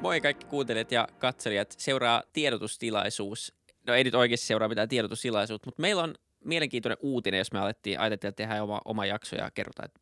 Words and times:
Moi 0.00 0.20
kaikki 0.20 0.46
kuuntelijat 0.46 0.92
ja 0.92 1.08
katselijat. 1.18 1.74
Seuraa 1.78 2.22
tiedotustilaisuus. 2.32 3.54
No 3.86 3.94
ei 3.94 4.04
nyt 4.04 4.14
oikeasti 4.14 4.46
seuraa 4.46 4.68
mitään 4.68 4.88
tiedotustilaisuutta, 4.88 5.66
mutta 5.66 5.80
meillä 5.80 6.02
on 6.02 6.14
mielenkiintoinen 6.44 6.98
uutinen, 7.00 7.38
jos 7.38 7.52
me 7.52 7.58
alettiin, 7.58 8.00
ajateltiin 8.00 8.34
tehdä 8.34 8.62
oma, 8.62 8.80
oma 8.84 9.06
jakso 9.06 9.36
ja 9.36 9.50
kerrotaan, 9.50 9.86
että 9.86 10.00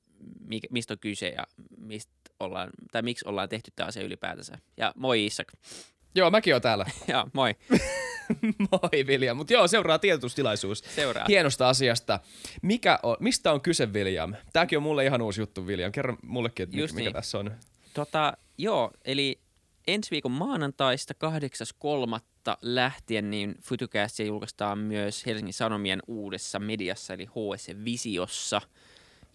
mistä 0.71 0.95
on 0.95 0.99
kyse 0.99 1.29
ja 1.29 1.45
mistä 1.79 2.13
ollaan, 2.41 2.71
tai 2.93 3.03
miksi 3.03 3.29
ollaan 3.29 3.49
tehty 3.49 3.71
tämä 3.77 3.87
asia 3.87 4.03
ylipäätänsä. 4.03 4.59
Ja 4.77 4.93
moi 4.97 5.27
Isak. 5.27 5.53
Joo, 6.15 6.31
mäkin 6.31 6.55
oon 6.55 6.63
täällä. 6.63 6.87
Joo, 7.09 7.29
moi. 7.33 7.55
moi 8.71 9.05
William. 9.05 9.37
Mutta 9.37 9.53
joo, 9.53 9.69
seuraa 9.69 9.99
tiedotustilaisuus. 9.99 10.85
Seuraa. 10.95 11.25
Hienosta 11.29 11.69
asiasta. 11.69 12.21
Mikä 12.63 12.99
on, 13.03 13.17
mistä 13.21 13.53
on 13.53 13.61
kyse 13.61 13.87
William? 13.87 14.35
Tämäkin 14.53 14.77
on 14.77 14.83
mulle 14.83 15.05
ihan 15.05 15.23
uusi 15.23 15.41
juttu 15.41 15.67
William. 15.67 15.93
Kerro 15.93 16.17
mullekin, 16.23 16.65
että 16.65 16.77
mikä, 16.77 16.87
niin. 16.87 16.95
mikä 16.95 17.13
tässä 17.13 17.39
on. 17.39 17.51
Tota, 17.95 18.37
joo, 18.59 18.91
eli 19.05 19.41
ensi 19.89 20.11
viikon 20.11 20.33
maanantaista 20.33 21.15
8.3. 22.15 22.57
lähtien 22.63 23.31
niin 23.31 23.55
Futucastia 23.63 24.27
julkaistaan 24.27 24.79
myös 24.79 25.27
Helsingin 25.27 25.55
Sanomien 25.55 26.03
uudessa 26.07 26.59
mediassa 26.59 27.15
eli 27.15 27.27
HS 27.27 27.85
Visiossa. 27.85 28.61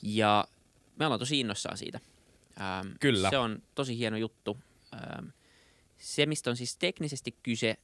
Ja 0.04 0.46
me 0.96 1.06
ollaan 1.06 1.20
tosi 1.20 1.40
innossaan 1.40 1.78
siitä. 1.78 2.00
Ähm, 2.62 2.88
Kyllä. 3.00 3.30
Se 3.30 3.38
on 3.38 3.62
tosi 3.76 3.98
hieno 3.98 4.18
juttu. 4.18 4.58
Ähm, 4.94 5.28
se, 5.98 6.26
mistä 6.26 6.50
on 6.50 6.58
siis 6.58 6.78
teknisesti 6.78 7.36
kyse, 7.44 7.76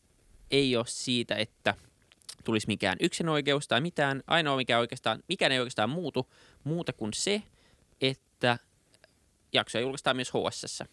ei 0.51 0.75
ole 0.75 0.85
siitä, 0.87 1.35
että 1.35 1.75
tulisi 2.43 2.67
mikään 2.67 2.97
yksinoikeus 3.01 3.67
tai 3.67 3.81
mitään. 3.81 4.23
Ainoa, 4.27 4.57
mikä 4.57 4.79
oikeastaan, 4.79 5.23
mikään 5.27 5.51
ei 5.51 5.59
oikeastaan 5.59 5.89
muutu, 5.89 6.33
muuta 6.63 6.93
kuin 6.93 7.13
se, 7.13 7.43
että 8.01 8.57
jaksoja 9.53 9.81
julkaistaan 9.81 10.15
myös 10.15 10.31
HSS. 10.31 10.83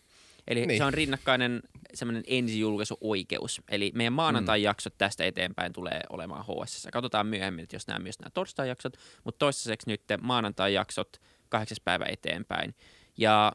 Eli 0.49 0.67
niin. 0.67 0.79
se 0.79 0.85
on 0.85 0.95
rinnakkainen 0.95 1.63
semmoinen 1.95 2.25
ensijulkaisuoikeus. 2.27 3.63
Eli 3.69 3.93
meidän 3.95 4.13
maanantai-jaksot 4.13 4.93
mm. 4.93 4.99
tästä 4.99 5.25
eteenpäin 5.25 5.73
tulee 5.73 6.01
olemaan 6.11 6.45
HSS. 6.45 6.89
Katsotaan 6.93 7.27
myöhemmin, 7.27 7.63
että 7.63 7.77
jos 7.77 7.87
nämä 7.87 7.99
myös 7.99 8.19
nämä 8.19 8.31
torstai-jaksot, 8.31 8.97
mutta 9.25 9.39
toistaiseksi 9.39 9.91
nyt 9.91 10.03
maanantai-jaksot 10.21 11.21
kahdeksas 11.49 11.81
päivä 11.81 12.05
eteenpäin. 12.09 12.75
Ja 13.17 13.53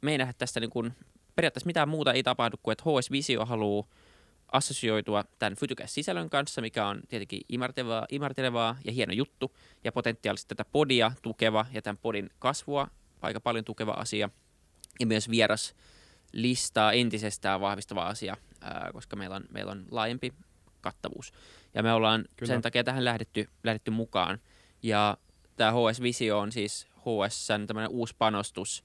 me 0.00 0.12
ei 0.12 0.18
nähdä 0.18 0.32
tästä 0.38 0.60
niin 0.60 0.70
kuin, 0.70 0.92
periaatteessa 1.34 1.66
mitään 1.66 1.88
muuta 1.88 2.12
ei 2.12 2.22
tapahdu 2.22 2.56
kuin, 2.62 2.72
että 2.72 2.84
HS 2.84 3.10
Visio 3.10 3.44
haluaa 3.44 3.86
assosioitua 4.52 5.24
tämän 5.38 5.56
Fytycast-sisällön 5.56 6.30
kanssa, 6.30 6.60
mikä 6.60 6.86
on 6.86 7.02
tietenkin 7.08 7.40
imartelevaa, 7.48 8.06
imartelevaa 8.08 8.76
ja 8.84 8.92
hieno 8.92 9.12
juttu, 9.12 9.56
ja 9.84 9.92
potentiaalisesti 9.92 10.54
tätä 10.54 10.70
podia 10.72 11.12
tukeva 11.22 11.66
ja 11.72 11.82
tämän 11.82 11.98
podin 11.98 12.30
kasvua 12.38 12.88
aika 13.22 13.40
paljon 13.40 13.64
tukeva 13.64 13.90
asia, 13.90 14.30
ja 15.00 15.06
myös 15.06 15.30
vieras 15.30 15.74
listaa 16.32 16.92
entisestään 16.92 17.60
vahvistava 17.60 18.06
asia, 18.06 18.36
ää, 18.60 18.90
koska 18.92 19.16
meillä 19.16 19.36
on, 19.36 19.44
meillä 19.50 19.72
on 19.72 19.84
laajempi 19.90 20.32
kattavuus. 20.80 21.32
Ja 21.74 21.82
me 21.82 21.92
ollaan 21.92 22.24
Kyllä. 22.36 22.52
sen 22.52 22.62
takia 22.62 22.84
tähän 22.84 23.04
lähdetty, 23.04 23.48
lähdetty 23.64 23.90
mukaan. 23.90 24.40
Ja 24.82 25.16
tämä 25.56 25.72
HS 25.72 26.02
Visio 26.02 26.38
on 26.38 26.52
siis 26.52 26.86
HSn 26.98 27.66
tämmöinen 27.66 27.90
uusi 27.90 28.14
panostus, 28.18 28.84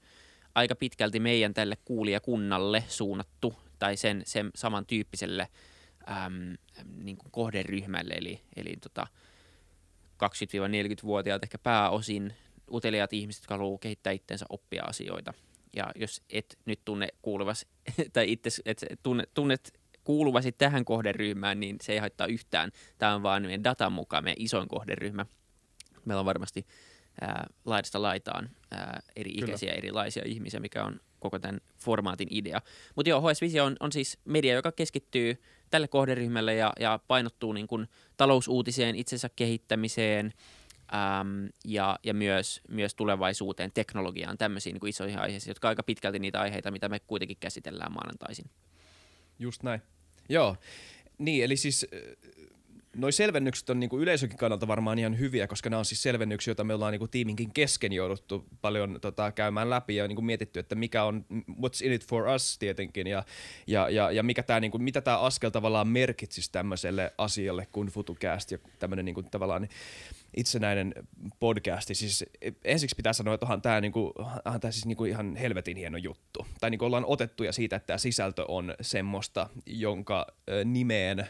aika 0.54 0.74
pitkälti 0.74 1.20
meidän 1.20 1.54
tälle 1.54 1.76
kuulijakunnalle 1.84 2.84
suunnattu, 2.88 3.54
tai 3.78 3.96
sen, 3.96 4.22
sen 4.26 4.50
samantyyppiselle 4.54 5.48
äm, 6.08 6.56
niin 7.04 7.16
kuin 7.16 7.30
kohderyhmälle, 7.30 8.14
eli, 8.14 8.40
eli 8.56 8.76
tota 8.82 9.06
20-40-vuotiaat 10.24 11.42
ehkä 11.42 11.58
pääosin 11.58 12.34
uteliaat 12.72 13.12
ihmiset, 13.12 13.42
jotka 13.42 13.54
haluaa 13.54 13.78
kehittää 13.78 14.12
itseensä 14.12 14.46
oppia 14.48 14.84
asioita– 14.84 15.34
ja 15.78 15.90
jos 15.94 16.22
et 16.30 16.58
nyt 16.64 16.80
tunne 16.84 17.08
kuuluvasi, 17.22 17.66
tai 18.12 18.32
itse 18.32 18.50
et 18.64 18.84
tunne, 19.02 19.24
tunnet 19.34 19.80
kuuluvasi 20.04 20.52
tähän 20.52 20.84
kohderyhmään, 20.84 21.60
niin 21.60 21.76
se 21.82 21.92
ei 21.92 21.98
haittaa 21.98 22.26
yhtään. 22.26 22.70
Tämä 22.98 23.14
on 23.14 23.22
vaan 23.22 23.42
meidän 23.42 23.64
datan 23.64 23.92
mukaan 23.92 24.24
meidän 24.24 24.42
isoin 24.42 24.68
kohderyhmä. 24.68 25.26
Meillä 26.04 26.20
on 26.20 26.26
varmasti 26.26 26.66
ää, 27.20 27.46
laidasta 27.64 28.02
laitaan 28.02 28.50
ää, 28.70 29.00
eri 29.16 29.30
ikäisiä 29.30 29.68
Kyllä. 29.68 29.78
erilaisia 29.78 30.22
ihmisiä, 30.26 30.60
mikä 30.60 30.84
on 30.84 31.00
koko 31.18 31.38
tämän 31.38 31.60
formaatin 31.78 32.28
idea. 32.30 32.60
Mutta 32.94 33.10
joo, 33.10 33.20
HS 33.20 33.40
Visio 33.40 33.64
on, 33.64 33.76
on 33.80 33.92
siis 33.92 34.18
media, 34.24 34.54
joka 34.54 34.72
keskittyy 34.72 35.42
tälle 35.70 35.88
kohderyhmälle 35.88 36.54
ja, 36.54 36.72
ja 36.80 37.00
painottuu 37.08 37.52
niin 37.52 37.66
kuin 37.66 37.88
talousuutiseen, 38.16 38.96
itsensä 38.96 39.30
kehittämiseen– 39.36 40.32
äm, 40.94 41.48
ja, 41.64 41.98
ja 42.04 42.14
myös, 42.14 42.60
myös 42.68 42.94
tulevaisuuteen, 42.94 43.72
teknologiaan, 43.72 44.38
tämmöisiin 44.38 44.72
niin 44.72 44.80
kuin 44.80 44.90
isoihin 44.90 45.18
aiheisiin, 45.18 45.50
jotka 45.50 45.68
aika 45.68 45.82
pitkälti 45.82 46.18
niitä 46.18 46.40
aiheita, 46.40 46.70
mitä 46.70 46.88
me 46.88 47.00
kuitenkin 47.00 47.36
käsitellään 47.40 47.92
maanantaisin. 47.92 48.50
Just 49.38 49.62
näin. 49.62 49.82
Joo, 50.28 50.56
niin 51.18 51.44
eli 51.44 51.56
siis 51.56 51.86
Noi 52.98 53.12
selvennykset 53.12 53.70
on 53.70 53.80
niinku 53.80 53.98
yleisökin 53.98 54.38
kannalta 54.38 54.68
varmaan 54.68 54.98
ihan 54.98 55.18
hyviä, 55.18 55.46
koska 55.46 55.70
nämä 55.70 55.78
on 55.78 55.84
siis 55.84 56.02
selvennyksiä, 56.02 56.50
joita 56.50 56.64
me 56.64 56.74
ollaan 56.74 56.92
niinku 56.92 57.08
tiiminkin 57.08 57.52
kesken 57.52 57.92
jouduttu 57.92 58.44
paljon 58.60 58.98
tota, 59.00 59.32
käymään 59.32 59.70
läpi 59.70 59.96
ja 59.96 60.08
niinku 60.08 60.22
mietitty, 60.22 60.60
että 60.60 60.74
mikä 60.74 61.04
on 61.04 61.24
what's 61.50 61.84
in 61.86 61.92
it 61.92 62.06
for 62.06 62.28
us 62.28 62.58
tietenkin 62.58 63.06
ja, 63.06 63.24
ja, 63.66 63.90
ja, 63.90 64.10
ja 64.10 64.22
mikä 64.22 64.42
tää, 64.42 64.60
niinku, 64.60 64.78
mitä 64.78 65.00
tämä 65.00 65.18
askel 65.18 65.50
tavallaan 65.50 65.88
merkitsisi 65.88 66.52
tämmöiselle 66.52 67.12
asialle 67.18 67.66
kuin 67.72 67.88
FutuCast 67.88 68.50
ja 68.50 68.58
tämmöinen 68.78 69.04
niinku, 69.04 69.22
tavallaan 69.22 69.68
itsenäinen 70.36 70.94
podcasti. 71.40 71.94
Siis 71.94 72.24
ensiksi 72.64 72.96
pitää 72.96 73.12
sanoa, 73.12 73.34
että 73.34 73.46
onhan 73.46 73.62
tämä 73.62 73.80
niinku, 73.80 74.14
siis 74.70 74.86
niinku 74.86 75.04
ihan 75.04 75.36
helvetin 75.36 75.76
hieno 75.76 75.98
juttu. 75.98 76.46
Tai 76.60 76.70
niinku 76.70 76.84
ollaan 76.84 77.04
otettuja 77.06 77.52
siitä, 77.52 77.76
että 77.76 77.86
tämä 77.86 77.98
sisältö 77.98 78.44
on 78.48 78.74
semmoista, 78.80 79.48
jonka 79.66 80.26
nimeen 80.64 81.26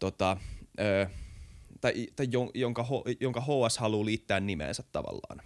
tota, 0.00 0.36
tai, 1.80 2.06
tai 2.16 2.28
jonka, 2.30 2.82
jonka 3.20 3.40
HS 3.40 3.78
haluaa 3.78 4.04
liittää 4.04 4.40
nimeensä 4.40 4.82
tavallaan. 4.92 5.40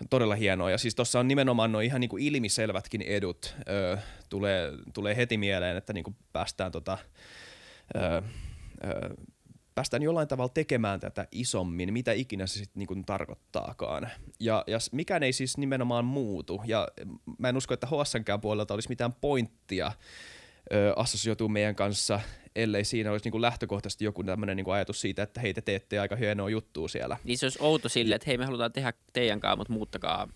Se 0.00 0.04
on 0.04 0.08
todella 0.08 0.34
hienoa. 0.34 0.70
Ja 0.70 0.78
siis 0.78 0.94
tuossa 0.94 1.20
on 1.20 1.28
nimenomaan 1.28 1.72
noin 1.72 1.86
ihan 1.86 2.00
niinku 2.00 2.16
ilmiselvätkin 2.16 3.02
edut. 3.02 3.54
Ö, 3.68 3.98
tulee, 4.28 4.72
tulee 4.94 5.16
heti 5.16 5.36
mieleen, 5.36 5.76
että 5.76 5.92
niinku 5.92 6.14
päästään, 6.32 6.72
tota, 6.72 6.98
ö, 7.96 8.22
ö, 8.84 9.16
päästään 9.74 10.02
jollain 10.02 10.28
tavalla 10.28 10.52
tekemään 10.54 11.00
tätä 11.00 11.26
isommin, 11.32 11.92
mitä 11.92 12.12
ikinä 12.12 12.46
se 12.46 12.52
sitten 12.58 12.78
niinku 12.78 12.96
tarkoittaakaan. 13.06 14.10
Ja, 14.40 14.64
ja 14.66 14.78
mikään 14.92 15.22
ei 15.22 15.32
siis 15.32 15.58
nimenomaan 15.58 16.04
muutu. 16.04 16.62
Ja 16.66 16.88
mä 17.38 17.48
en 17.48 17.56
usko, 17.56 17.74
että 17.74 17.86
HSNkään 17.86 18.40
puolelta 18.40 18.74
olisi 18.74 18.88
mitään 18.88 19.12
pointtia 19.12 19.92
assosioituu 20.96 21.48
meidän 21.48 21.74
kanssa, 21.74 22.20
ellei 22.56 22.84
siinä 22.84 23.10
olisi 23.10 23.24
niin 23.24 23.32
kuin 23.32 23.42
lähtökohtaisesti 23.42 24.04
joku 24.04 24.24
tämmöinen 24.24 24.56
niin 24.56 24.64
kuin 24.64 24.74
ajatus 24.74 25.00
siitä, 25.00 25.22
että 25.22 25.40
hei 25.40 25.54
te 25.54 25.60
teette 25.60 25.98
aika 25.98 26.16
hienoa 26.16 26.50
juttua 26.50 26.88
siellä. 26.88 27.16
Niin 27.24 27.38
se 27.38 27.46
olisi 27.46 27.58
outo 27.62 27.88
sille, 27.88 28.14
että 28.14 28.26
hei 28.26 28.38
me 28.38 28.44
halutaan 28.44 28.72
tehdä 28.72 28.92
teidän 29.12 29.40
kanssa, 29.40 29.56
mutta 29.56 29.72
muuttakaa 29.72 30.28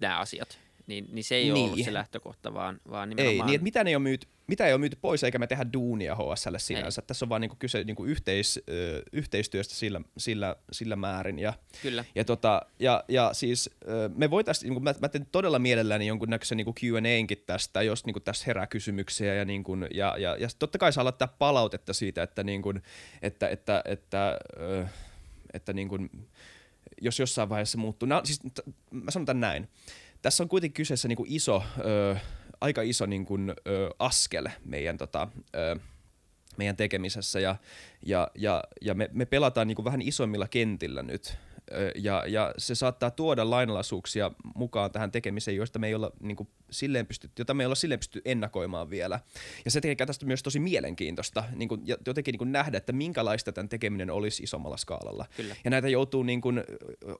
nämä 0.00 0.18
asiat. 0.18 0.58
Niin, 0.86 1.08
niin 1.12 1.24
se 1.24 1.34
ei 1.34 1.42
niin. 1.44 1.52
ole 1.52 1.62
ollut 1.62 1.84
se 1.84 1.92
lähtökohta, 1.92 2.54
vaan, 2.54 2.80
vaan 2.90 3.08
nimenomaan... 3.08 3.34
Ei, 3.34 3.46
niin 3.46 3.54
että 3.54 3.62
mitä 3.62 3.80
ei 3.80 3.96
ole 3.96 4.02
myyty, 4.02 4.28
mitä 4.46 4.66
ei 4.66 4.72
ole 4.72 4.80
myyty 4.80 4.98
pois, 5.00 5.24
eikä 5.24 5.38
me 5.38 5.46
tehdä 5.46 5.66
duunia 5.72 6.14
HSL 6.14 6.54
sinänsä. 6.58 7.02
Ei. 7.02 7.06
Tässä 7.06 7.24
on 7.24 7.28
vaan 7.28 7.40
niinku 7.40 7.56
kyse 7.58 7.84
niinku 7.84 8.04
yhteis, 8.04 8.60
ö, 8.68 9.02
yhteistyöstä 9.12 9.74
sillä, 9.74 10.00
sillä, 10.18 10.56
sillä 10.72 10.96
määrin. 10.96 11.38
Ja, 11.38 11.52
Kyllä. 11.82 12.04
Ja, 12.14 12.24
tota, 12.24 12.62
ja, 12.78 13.04
ja 13.08 13.30
siis 13.32 13.70
ö, 13.88 14.10
me 14.14 14.30
voitaisiin, 14.30 14.68
niinku, 14.68 14.80
mä, 14.80 14.94
mä 15.00 15.08
teen 15.08 15.26
todella 15.32 15.58
mielelläni 15.58 16.06
jonkunnäköisen 16.06 16.56
niinku 16.56 16.72
Q&Ankin 16.72 17.42
tästä, 17.46 17.82
jos 17.82 18.06
niinku 18.06 18.20
tässä 18.20 18.44
herää 18.46 18.66
kysymyksiä. 18.66 19.34
Ja, 19.34 19.44
niinku, 19.44 19.76
ja, 19.94 20.16
ja, 20.18 20.36
ja 20.36 20.48
totta 20.58 20.78
kai 20.78 20.92
saa 20.92 21.04
laittaa 21.04 21.34
palautetta 21.38 21.92
siitä, 21.92 22.22
että, 22.22 22.44
niinku, 22.44 22.74
että, 23.22 23.48
että, 23.48 23.82
että, 23.84 24.38
ö, 24.60 24.86
että 25.52 25.72
niinku, 25.72 25.98
jos 27.00 27.18
jossain 27.18 27.48
vaiheessa 27.48 27.78
muuttuu. 27.78 28.08
No, 28.08 28.20
siis, 28.24 28.40
t- 28.54 28.74
mä 28.90 29.10
sanon 29.10 29.26
tämän 29.26 29.40
näin 29.40 29.68
tässä 30.22 30.42
on 30.42 30.48
kuitenkin 30.48 30.74
kyseessä 30.74 31.08
niin 31.08 31.16
kuin 31.16 31.32
iso, 31.32 31.62
ö, 31.78 32.16
aika 32.60 32.82
iso 32.82 33.06
niin 33.06 33.26
kuin, 33.26 33.50
ö, 33.50 33.90
askel 33.98 34.48
meidän, 34.64 34.98
tota, 34.98 35.28
ö, 35.54 35.76
meidän 36.56 36.76
tekemisessä. 36.76 37.40
Ja, 37.40 37.56
ja, 38.06 38.30
ja, 38.34 38.64
ja 38.80 38.94
me, 38.94 39.10
me 39.12 39.26
pelataan 39.26 39.68
niin 39.68 39.76
kuin 39.76 39.84
vähän 39.84 40.02
isommilla 40.02 40.48
kentillä 40.48 41.02
nyt 41.02 41.38
ja, 41.94 42.24
ja 42.26 42.54
se 42.58 42.74
saattaa 42.74 43.10
tuoda 43.10 43.50
lainalaisuuksia 43.50 44.30
mukaan 44.54 44.90
tähän 44.90 45.10
tekemiseen, 45.10 45.56
joista 45.56 45.78
me 45.78 45.86
ei 45.86 45.94
olla 45.94 46.10
niin 46.20 46.36
kuin, 46.36 46.48
silleen 46.70 47.06
pystytty, 47.06 47.40
jota 47.40 47.54
me 47.54 47.62
ei 47.62 47.66
olla 47.66 47.74
silleen 47.74 47.98
pystytty 47.98 48.30
ennakoimaan 48.30 48.90
vielä. 48.90 49.20
Ja 49.64 49.70
se 49.70 49.80
tekee 49.80 50.06
tästä 50.06 50.26
myös 50.26 50.42
tosi 50.42 50.60
mielenkiintoista 50.60 51.44
niin 51.54 51.68
kuin, 51.68 51.80
ja 51.84 51.96
jotenkin 52.06 52.32
niin 52.32 52.38
kuin 52.38 52.52
nähdä, 52.52 52.78
että 52.78 52.92
minkälaista 52.92 53.52
tämän 53.52 53.68
tekeminen 53.68 54.10
olisi 54.10 54.42
isommalla 54.42 54.76
skaalalla. 54.76 55.26
Kyllä. 55.36 55.56
Ja 55.64 55.70
näitä 55.70 55.88
joutuu 55.88 56.22
niin 56.22 56.40
kuin, 56.40 56.64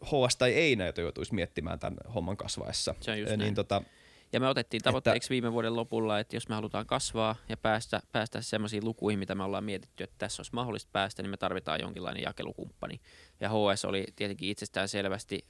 HS 0.04 0.36
tai 0.38 0.52
ei 0.52 0.76
näitä 0.76 1.00
joutuisi 1.00 1.34
miettimään 1.34 1.78
tämän 1.78 1.98
homman 2.14 2.36
kasvaessa. 2.36 2.94
Se 3.00 3.10
on 3.10 3.20
just 3.20 3.30
niin, 3.30 3.38
näin. 3.38 3.54
Tota, 3.54 3.82
ja 4.32 4.40
me 4.40 4.48
otettiin 4.48 4.82
tavoitteeksi 4.82 5.26
että, 5.26 5.30
viime 5.30 5.52
vuoden 5.52 5.76
lopulla, 5.76 6.18
että 6.18 6.36
jos 6.36 6.48
me 6.48 6.54
halutaan 6.54 6.86
kasvaa 6.86 7.36
ja 7.48 7.56
päästä, 7.56 8.00
päästä 8.12 8.42
sellaisiin 8.42 8.84
lukuihin, 8.84 9.18
mitä 9.18 9.34
me 9.34 9.44
ollaan 9.44 9.64
mietitty, 9.64 10.04
että 10.04 10.16
tässä 10.18 10.40
olisi 10.40 10.54
mahdollista 10.54 10.90
päästä, 10.92 11.22
niin 11.22 11.30
me 11.30 11.36
tarvitaan 11.36 11.80
jonkinlainen 11.80 12.22
jakelukumppani. 12.22 13.00
Ja 13.40 13.48
HS 13.48 13.84
oli 13.84 14.04
tietenkin 14.16 14.48
itsestään 14.48 14.88
selvästi 14.88 15.46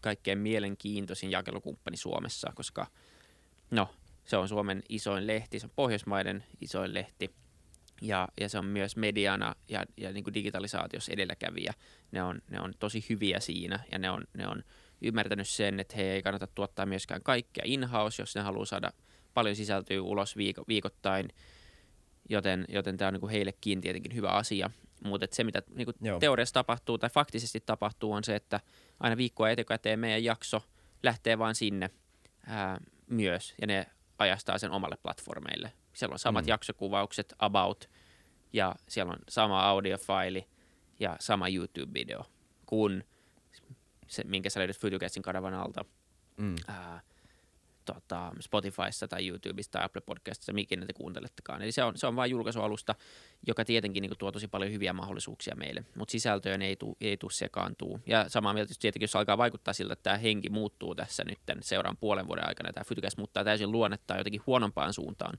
kaikkein 0.00 0.38
mielenkiintoisin 0.38 1.30
jakelukumppani 1.30 1.96
Suomessa, 1.96 2.52
koska 2.54 2.86
no, 3.70 3.88
Se 4.24 4.36
on 4.36 4.48
Suomen 4.48 4.82
isoin 4.88 5.26
lehti, 5.26 5.58
se 5.58 5.66
on 5.66 5.72
Pohjoismaiden 5.76 6.44
isoin 6.60 6.94
lehti 6.94 7.34
ja, 8.02 8.28
ja 8.40 8.48
se 8.48 8.58
on 8.58 8.64
myös 8.64 8.96
mediana 8.96 9.54
ja, 9.68 9.84
ja 9.96 10.12
niin 10.12 10.24
kuin 10.24 10.34
digitalisaatiossa 10.34 11.12
edelläkävijä. 11.12 11.74
Ne 12.12 12.22
on, 12.22 12.42
ne 12.50 12.60
on 12.60 12.74
tosi 12.78 13.04
hyviä 13.08 13.40
siinä 13.40 13.80
ja 13.92 13.98
ne 13.98 14.10
on, 14.10 14.24
ne 14.34 14.48
on 14.48 14.64
ymmärtänyt 15.02 15.48
sen, 15.48 15.80
että 15.80 15.96
he 15.96 16.02
ei 16.02 16.22
kannata 16.22 16.46
tuottaa 16.46 16.86
myöskään 16.86 17.22
kaikkea 17.22 17.64
in-house, 17.66 18.22
jos 18.22 18.34
ne 18.34 18.42
haluaa 18.42 18.64
saada 18.64 18.92
paljon 19.34 19.56
sisältöä 19.56 20.02
ulos 20.02 20.36
viiko, 20.36 20.64
viikoittain, 20.68 21.28
joten, 22.28 22.64
joten 22.68 22.96
tämä 22.96 23.08
on 23.08 23.14
niin 23.14 23.20
kuin 23.20 23.30
heillekin 23.30 23.80
tietenkin 23.80 24.14
hyvä 24.14 24.28
asia. 24.28 24.70
Mutta 25.04 25.26
se, 25.30 25.44
mitä 25.44 25.62
niin 25.74 25.86
kuin 25.86 26.18
teoriassa 26.20 26.54
tapahtuu 26.54 26.98
tai 26.98 27.10
faktisesti 27.10 27.60
tapahtuu, 27.60 28.12
on 28.12 28.24
se, 28.24 28.36
että 28.36 28.60
aina 29.00 29.16
viikkoa 29.16 29.50
etukäteen 29.50 29.98
meidän 29.98 30.24
jakso 30.24 30.62
lähtee 31.02 31.38
vaan 31.38 31.54
sinne 31.54 31.90
ää, 32.46 32.80
myös, 33.06 33.54
ja 33.60 33.66
ne 33.66 33.86
ajastaa 34.18 34.58
sen 34.58 34.70
omalle 34.70 34.96
platformeille. 35.02 35.72
Siellä 35.92 36.12
on 36.12 36.18
samat 36.18 36.44
mm. 36.44 36.48
jaksokuvaukset, 36.48 37.34
about, 37.38 37.90
ja 38.52 38.74
siellä 38.88 39.12
on 39.12 39.18
sama 39.28 39.62
audiofaili 39.62 40.46
ja 41.00 41.16
sama 41.20 41.46
YouTube-video 41.48 42.24
kuin 42.66 43.04
se, 44.06 44.24
minkä 44.24 44.50
sä 44.50 44.60
löydät 44.60 44.78
Fytycastin 44.78 45.22
kanavan 45.22 45.54
alta. 45.54 45.84
Mm. 46.36 46.56
Ää, 46.68 47.00
tota, 47.84 48.32
Spotifyssa 48.40 49.08
tai 49.08 49.28
YouTubessa 49.28 49.72
tai 49.72 49.84
Apple 49.84 50.02
Podcastissa, 50.06 50.52
mikin 50.52 50.86
te 50.86 50.92
kuuntelettekaan. 50.92 51.62
Eli 51.62 51.72
se 51.72 51.82
on, 51.82 51.96
se 51.96 52.06
on 52.06 52.16
vain 52.16 52.30
julkaisualusta, 52.30 52.94
joka 53.46 53.64
tietenkin 53.64 54.00
niin 54.00 54.10
kuin, 54.10 54.18
tuo 54.18 54.32
tosi 54.32 54.48
paljon 54.48 54.72
hyviä 54.72 54.92
mahdollisuuksia 54.92 55.54
meille, 55.56 55.84
mutta 55.96 56.12
sisältöön 56.12 56.62
ei 56.62 56.76
tule 56.76 56.96
ei 57.00 57.16
tuu 57.16 57.30
sekaantuu. 57.30 58.00
Ja 58.06 58.28
samaa 58.28 58.54
mieltä 58.54 58.74
tietenkin, 58.80 59.04
jos 59.04 59.16
alkaa 59.16 59.38
vaikuttaa 59.38 59.74
siltä, 59.74 59.92
että 59.92 60.02
tämä 60.02 60.18
henki 60.18 60.48
muuttuu 60.50 60.94
tässä 60.94 61.24
nyt 61.24 61.38
seuraavan 61.60 61.96
puolen 61.96 62.26
vuoden 62.26 62.48
aikana, 62.48 62.72
tämä 62.72 62.84
Fytycast 62.84 63.18
muuttaa 63.18 63.44
täysin 63.44 63.72
luonnetta 63.72 64.16
jotenkin 64.16 64.42
huonompaan 64.46 64.92
suuntaan, 64.92 65.38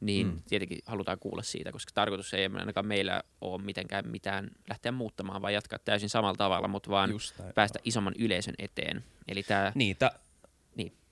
niin 0.00 0.26
mm. 0.26 0.42
tietenkin 0.48 0.78
halutaan 0.86 1.18
kuulla 1.18 1.42
siitä, 1.42 1.72
koska 1.72 1.92
tarkoitus 1.94 2.34
ei 2.34 2.50
ainakaan 2.54 2.86
meillä 2.86 3.22
ole 3.40 3.62
mitenkään 3.62 4.08
mitään 4.08 4.50
lähteä 4.68 4.92
muuttamaan, 4.92 5.42
vaan 5.42 5.54
jatkaa 5.54 5.78
täysin 5.78 6.08
samalla 6.08 6.36
tavalla, 6.36 6.68
mutta 6.68 6.90
vaan 6.90 7.10
päästä 7.54 7.78
isomman 7.84 8.14
yleisön 8.18 8.54
eteen. 8.58 9.04
Eli 9.28 9.42
tämä... 9.42 9.72
Niin, 9.74 9.96
ta- 9.96 10.12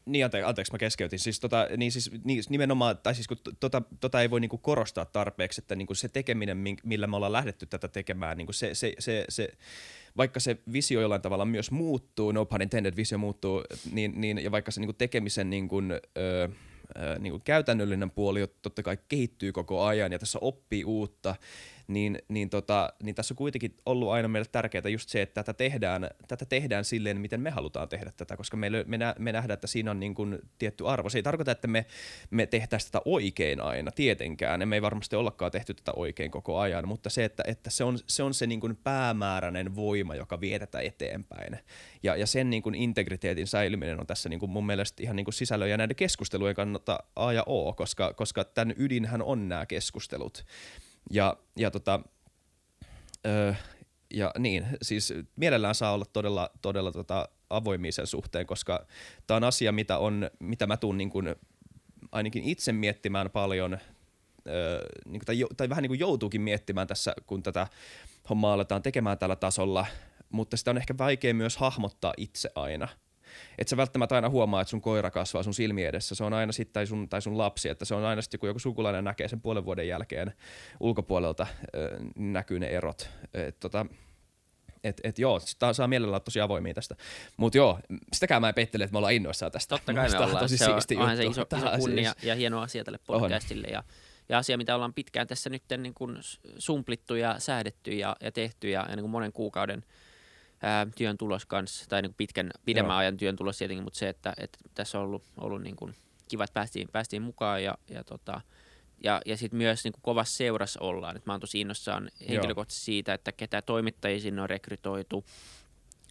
niin, 0.06 0.25
ante, 0.25 0.42
anteeksi, 0.42 0.72
mä 0.72 0.78
keskeytin. 0.78 1.19
Siis, 1.19 1.40
tota, 1.40 1.69
niin 1.76 1.92
siis 1.92 2.10
niin, 2.25 2.42
nimenomaan, 2.48 2.98
tai 2.98 3.14
siis 3.14 3.28
kun 3.28 3.36
tota, 3.60 3.82
tota 4.00 4.20
ei 4.20 4.31
voi 4.31 4.40
niinku 4.40 4.58
korostaa 4.58 5.04
tarpeeksi, 5.04 5.60
että 5.60 5.76
niinku 5.76 5.94
se 5.94 6.08
tekeminen, 6.08 6.58
millä 6.84 7.06
me 7.06 7.16
ollaan 7.16 7.32
lähdetty 7.32 7.66
tätä 7.66 7.88
tekemään, 7.88 8.36
niinku 8.36 8.52
se, 8.52 8.75
se, 8.75 8.94
se, 8.98 9.25
se, 9.28 9.48
vaikka 10.16 10.40
se 10.40 10.56
visio 10.72 11.00
jollain 11.00 11.22
tavalla 11.22 11.44
myös 11.44 11.70
muuttuu, 11.70 12.32
no 12.32 12.44
pun 12.44 12.62
intended, 12.62 12.96
visio 12.96 13.19
muuttuu, 13.19 13.64
niin, 13.92 14.20
niin, 14.20 14.38
ja 14.38 14.50
vaikka 14.50 14.70
se 14.70 14.81
niinku 14.81 14.92
tekemisen 14.92 15.50
niinku, 15.50 15.76
ö, 16.16 16.48
niin 17.19 17.31
kuin 17.31 17.42
käytännöllinen 17.42 18.10
puoli 18.10 18.46
totta 18.62 18.82
kai 18.82 18.98
kehittyy 19.08 19.52
koko 19.52 19.84
ajan 19.84 20.12
ja 20.12 20.19
tässä 20.19 20.38
oppii 20.42 20.84
uutta, 20.84 21.36
niin, 21.86 22.19
niin, 22.28 22.50
tota, 22.50 22.92
niin 23.02 23.14
tässä 23.14 23.34
on 23.34 23.36
kuitenkin 23.36 23.76
ollut 23.86 24.10
aina 24.10 24.28
meille 24.28 24.48
tärkeää 24.52 24.88
just 24.88 25.08
se, 25.08 25.22
että 25.22 25.34
tätä 25.34 25.54
tehdään, 25.54 26.10
tätä 26.28 26.44
tehdään 26.44 26.84
silleen, 26.84 27.20
miten 27.20 27.40
me 27.40 27.50
halutaan 27.50 27.88
tehdä 27.88 28.12
tätä, 28.16 28.36
koska 28.36 28.56
me, 28.56 28.70
me, 28.86 28.98
nä, 28.98 29.14
me 29.19 29.32
nähdään, 29.32 29.54
että 29.54 29.66
siinä 29.66 29.90
on 29.90 30.00
niin 30.00 30.14
kuin 30.14 30.38
tietty 30.58 30.88
arvo. 30.88 31.08
Se 31.08 31.19
ei 31.19 31.22
tarkoita, 31.22 31.50
että 31.50 31.69
me, 31.69 31.86
me 32.31 32.46
tehtäisiin 32.46 32.92
tätä 32.92 33.02
oikein 33.04 33.60
aina, 33.60 33.90
tietenkään, 33.90 34.60
ja 34.60 34.66
me 34.66 34.76
ei 34.76 34.82
varmasti 34.82 35.16
ollakaan 35.16 35.52
tehty 35.52 35.75
tätä 35.75 35.92
oikein 35.96 36.31
koko 36.31 36.58
ajan, 36.58 36.88
mutta 36.88 37.10
se, 37.10 37.25
että, 37.25 37.42
että 37.46 37.70
se 37.70 37.84
on 37.84 37.98
se, 38.06 38.22
on 38.22 38.34
se 38.34 38.46
niin 38.46 38.60
kuin 38.60 38.76
päämääräinen 38.76 39.76
voima, 39.76 40.14
joka 40.14 40.40
vie 40.40 40.58
tätä 40.58 40.81
eteenpäin. 40.81 41.58
Ja, 42.02 42.16
ja 42.16 42.26
sen 42.26 42.50
niin 42.50 42.62
kuin 42.62 42.75
integriteetin 42.75 43.46
säilyminen 43.46 44.00
on 44.00 44.06
tässä 44.06 44.28
niin 44.28 44.40
kuin 44.40 44.50
mun 44.50 44.66
mielestä 44.66 45.02
ihan 45.02 45.16
niin 45.16 45.25
kuin 45.25 45.34
sisällön 45.34 45.70
ja 45.70 45.76
näiden 45.76 45.96
keskustelujen 45.96 46.56
kannalta 46.56 46.98
A 47.16 47.32
ja 47.32 47.42
O, 47.46 47.72
koska, 47.72 48.12
koska 48.12 48.44
tämän 48.44 48.75
ydinhän 48.78 49.22
on 49.22 49.48
nämä 49.48 49.66
keskustelut. 49.66 50.44
Ja, 51.10 51.36
ja, 51.56 51.70
tota, 51.70 52.00
öö, 53.26 53.54
ja 54.14 54.30
niin, 54.38 54.66
siis 54.82 55.14
mielellään 55.36 55.74
saa 55.74 55.92
olla 55.92 56.04
todella, 56.12 56.50
todella 56.62 56.92
tota 56.92 57.28
avoimia 57.50 57.92
sen 57.92 58.06
suhteen, 58.06 58.46
koska 58.46 58.86
tämä 59.26 59.36
on 59.36 59.44
asia, 59.44 59.72
mitä, 59.72 59.98
on, 59.98 60.30
mitä 60.40 60.66
mä 60.66 60.76
tuun 60.76 60.98
niin 60.98 61.10
kuin, 61.10 61.34
ainakin 62.12 62.44
itse 62.44 62.72
miettimään 62.72 63.30
paljon, 63.30 63.78
öö, 64.48 64.88
niin 65.04 65.20
kuin, 65.20 65.26
tai, 65.26 65.36
tai 65.56 65.68
vähän 65.68 65.82
niin 65.82 65.90
kuin 65.90 66.00
joutuukin 66.00 66.40
miettimään 66.40 66.86
tässä, 66.86 67.14
kun 67.26 67.42
tätä 67.42 67.66
hommaa 68.30 68.54
aletaan 68.54 68.82
tekemään 68.82 69.18
tällä 69.18 69.36
tasolla, 69.36 69.86
mutta 70.30 70.56
sitä 70.56 70.70
on 70.70 70.76
ehkä 70.76 70.94
vaikea 70.98 71.34
myös 71.34 71.56
hahmottaa 71.56 72.14
itse 72.16 72.50
aina– 72.54 72.88
et 73.58 73.69
sä 73.69 73.76
välttämättä 73.76 74.14
aina 74.14 74.31
huomaa, 74.31 74.60
että 74.60 74.70
sun 74.70 74.81
koira 74.81 75.10
kasvaa 75.10 75.42
sun 75.42 75.54
silmi 75.54 75.84
edessä. 75.84 76.14
Se 76.14 76.25
on 76.25 76.32
aina 76.32 76.52
sitten, 76.52 76.72
tai 76.72 76.86
sun, 76.86 77.08
tai 77.08 77.22
sun 77.22 77.38
lapsi, 77.38 77.69
että 77.69 77.84
se 77.84 77.94
on 77.94 78.04
aina 78.04 78.22
sitten, 78.22 78.40
kun 78.40 78.48
joku 78.48 78.58
sukulainen 78.58 79.04
näkee 79.04 79.28
sen 79.28 79.40
puolen 79.40 79.64
vuoden 79.64 79.88
jälkeen 79.88 80.32
ulkopuolelta, 80.81 81.42
äh, 81.42 81.50
näkyy 82.16 82.58
ne 82.58 82.66
erot. 82.66 83.10
Et, 83.34 83.60
tota, 83.60 83.86
et, 84.84 85.00
et 85.04 85.19
joo, 85.19 85.40
sitä 85.40 85.72
saa 85.72 85.88
mielellä 85.88 86.20
tosi 86.20 86.40
avoimia 86.40 86.75
tästä. 86.75 86.94
Mutta 87.36 87.58
joo, 87.58 87.78
sitäkään 88.12 88.40
mä 88.40 88.48
en 88.48 88.54
pettele, 88.54 88.84
että 88.84 88.92
me 88.92 88.98
ollaan 88.98 89.14
innoissaan 89.14 89.52
tästä. 89.52 89.76
Totta 89.76 89.94
kai 89.94 90.10
me 90.10 90.19
ollaan. 90.19 90.44
Tosi 90.44 90.58
se 90.58 90.70
on, 90.70 90.81
onhan 90.96 91.16
se 91.16 91.25
iso, 91.25 91.42
iso 91.56 91.76
kunnia 91.78 92.14
ja 92.22 92.34
hieno 92.34 92.60
asia 92.60 92.84
tälle 92.84 92.98
podcastille. 93.06 93.66
Ja, 93.66 93.82
ja 94.28 94.38
asia, 94.38 94.56
mitä 94.56 94.75
ollaan 94.75 94.94
pitkään 94.94 95.26
tässä 95.26 95.50
nyt 95.50 95.62
niin 95.78 95.94
kun 95.94 96.19
sumplittu 96.58 97.14
ja 97.14 97.38
säädetty 97.38 97.90
ja, 97.90 98.16
ja 98.20 98.32
tehty 98.32 98.70
ja, 98.70 98.86
ja 98.88 98.96
niin 98.96 99.02
kuin 99.02 99.10
monen 99.10 99.32
kuukauden– 99.32 99.84
ää, 100.62 100.86
työn 100.96 101.18
tulos 101.18 101.46
kanssa, 101.46 101.84
tai 101.88 102.02
niin 102.02 102.14
pitkän, 102.14 102.50
pidemmän 102.64 102.94
Joo. 102.94 102.98
ajan 102.98 103.16
työn 103.16 103.36
tulos 103.36 103.58
tietenkin, 103.58 103.84
mutta 103.84 103.98
se, 103.98 104.08
että, 104.08 104.32
että 104.36 104.58
tässä 104.74 104.98
on 104.98 105.04
ollut, 105.04 105.22
ollut 105.36 105.62
niin 105.62 105.76
kuin 105.76 105.94
kiva, 106.28 106.44
että 106.44 106.54
päästiin, 106.54 106.88
päästiin 106.92 107.22
mukaan 107.22 107.64
ja, 107.64 107.78
ja, 107.90 108.04
tota, 108.04 108.40
ja, 109.04 109.20
ja 109.26 109.36
sitten 109.36 109.58
myös 109.58 109.84
niin 109.84 109.92
kuin 109.92 110.02
kovassa 110.02 110.36
seurassa 110.36 110.80
ollaan. 110.80 111.16
Et 111.16 111.26
mä 111.26 111.32
oon 111.32 111.40
tosi 111.40 111.60
innossaan 111.60 112.10
henkilökohtaisesti 112.28 112.84
siitä, 112.84 113.14
että 113.14 113.32
ketä 113.32 113.62
toimittajia 113.62 114.20
sinne 114.20 114.42
on 114.42 114.50
rekrytoitu 114.50 115.24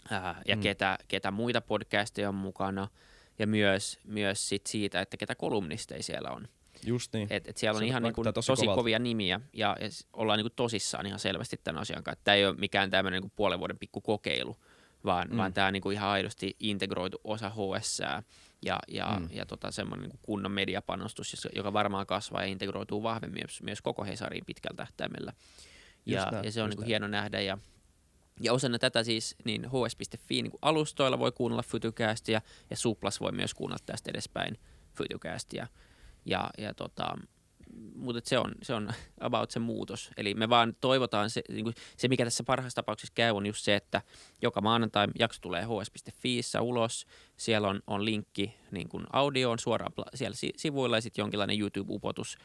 ää, 0.10 0.42
ja 0.48 0.56
mm. 0.56 0.62
ketä, 0.62 0.98
ketä 1.08 1.32
muita 1.32 1.62
podcasteja 1.62 2.30
on 2.30 2.36
mukana 2.36 2.88
ja 3.40 3.48
myös, 3.48 4.00
myös 4.04 4.50
sit 4.50 4.68
siitä, 4.68 5.02
että 5.02 5.18
ketä 5.18 5.36
kolumnisteja 5.36 6.04
siellä 6.04 6.32
on. 6.32 6.48
Just 6.86 7.14
niin. 7.14 7.28
Et, 7.30 7.48
et 7.48 7.58
siellä 7.58 7.78
on 7.78 7.84
ihan 7.84 8.04
niin 8.04 8.14
kuin 8.14 8.34
tosi, 8.34 8.48
tosi 8.48 8.66
kovia 8.66 9.00
nimiä 9.00 9.42
ja, 9.54 9.78
ja 9.82 9.88
ollaan 10.14 10.38
niin 10.38 10.44
kuin 10.44 10.54
tosissaan 10.56 11.06
ihan 11.06 11.20
selvästi 11.20 11.60
tämän 11.64 11.82
asian 11.82 12.04
kanssa. 12.04 12.24
Tämä 12.24 12.36
ei 12.36 12.46
ole 12.46 12.56
mikään 12.56 12.90
tämmöinen 12.90 13.22
niin 13.22 13.32
puolen 13.36 13.60
vuoden 13.60 13.78
pikku 13.78 14.02
kokeilu, 14.02 14.58
vaan, 15.06 15.28
mm. 15.30 15.38
vaan 15.38 15.54
tämä 15.54 15.68
on 15.68 15.74
niin 15.74 15.82
kuin 15.82 15.94
ihan 15.94 16.10
aidosti 16.10 16.56
integroitu 16.60 17.22
osa 17.24 17.50
HS 17.50 18.00
ja, 18.62 18.80
ja, 18.88 19.18
mm. 19.20 19.28
ja 19.32 19.46
tota, 19.46 19.72
semmoinen 19.72 20.10
niin 20.10 20.20
kunnon 20.22 20.52
mediapanostus, 20.52 21.48
joka 21.56 21.74
varmaan 21.74 22.06
kasvaa 22.06 22.42
ja 22.42 22.48
integroituu 22.48 23.04
vahvemmin 23.04 23.44
myös, 23.44 23.64
myös 23.64 23.82
koko 23.82 24.04
Hesariin 24.04 24.46
pitkällä 24.46 24.76
tähtäimellä. 24.76 25.34
Ja, 26.06 26.32
ja 26.44 26.52
se 26.52 26.64
on 26.64 26.70
niin 26.70 26.78
kuin 26.78 26.88
hieno 26.88 27.08
nähdä 27.08 27.42
ja 27.42 27.58
ja 28.40 28.54
osana 28.54 28.80
tätä 28.80 29.04
siis 29.04 29.36
niin 29.46 29.66
hs.fi 29.66 30.42
niin 30.42 30.52
alustoilla 30.62 31.20
voi 31.20 31.32
kuunnella 31.32 31.64
Fytycastia 31.64 32.42
ja 32.70 32.78
Suplas 32.78 33.22
voi 33.22 33.32
myös 33.32 33.54
kuunnella 33.54 33.84
tästä 33.86 34.12
edespäin 34.12 34.58
Fytycastia. 34.98 35.68
Ja, 36.26 36.50
ja 36.58 36.74
tota, 36.74 37.16
mutta 37.96 38.22
se 38.30 38.38
on, 38.38 38.52
se 38.62 38.74
on 38.74 38.90
about 39.20 39.52
se 39.52 39.60
muutos. 39.60 40.12
Eli 40.18 40.34
me 40.34 40.50
vaan 40.50 40.76
toivotaan, 40.82 41.30
se, 41.30 41.42
niin 41.50 41.64
kuin, 41.64 41.76
se 41.98 42.08
mikä 42.08 42.24
tässä 42.24 42.44
parhaassa 42.44 42.76
tapauksessa 42.76 43.14
käy 43.16 43.32
on 43.32 43.46
just 43.46 43.64
se, 43.64 43.76
että 43.76 44.02
joka 44.42 44.62
maanantai 44.62 45.08
jakso 45.20 45.40
tulee 45.42 45.66
hs.fiissä 45.66 46.62
ulos. 46.62 47.06
Siellä 47.38 47.68
on, 47.68 47.82
on 47.88 48.06
linkki 48.06 48.56
niin 48.72 48.90
kuin 48.90 49.06
audioon 49.14 49.60
suoraan 49.60 49.94
siellä 50.14 50.38
sivuilla 50.58 50.98
ja 50.98 51.02
sitten 51.02 51.24
jonkinlainen 51.24 51.60
YouTube-upotus. 51.60 52.38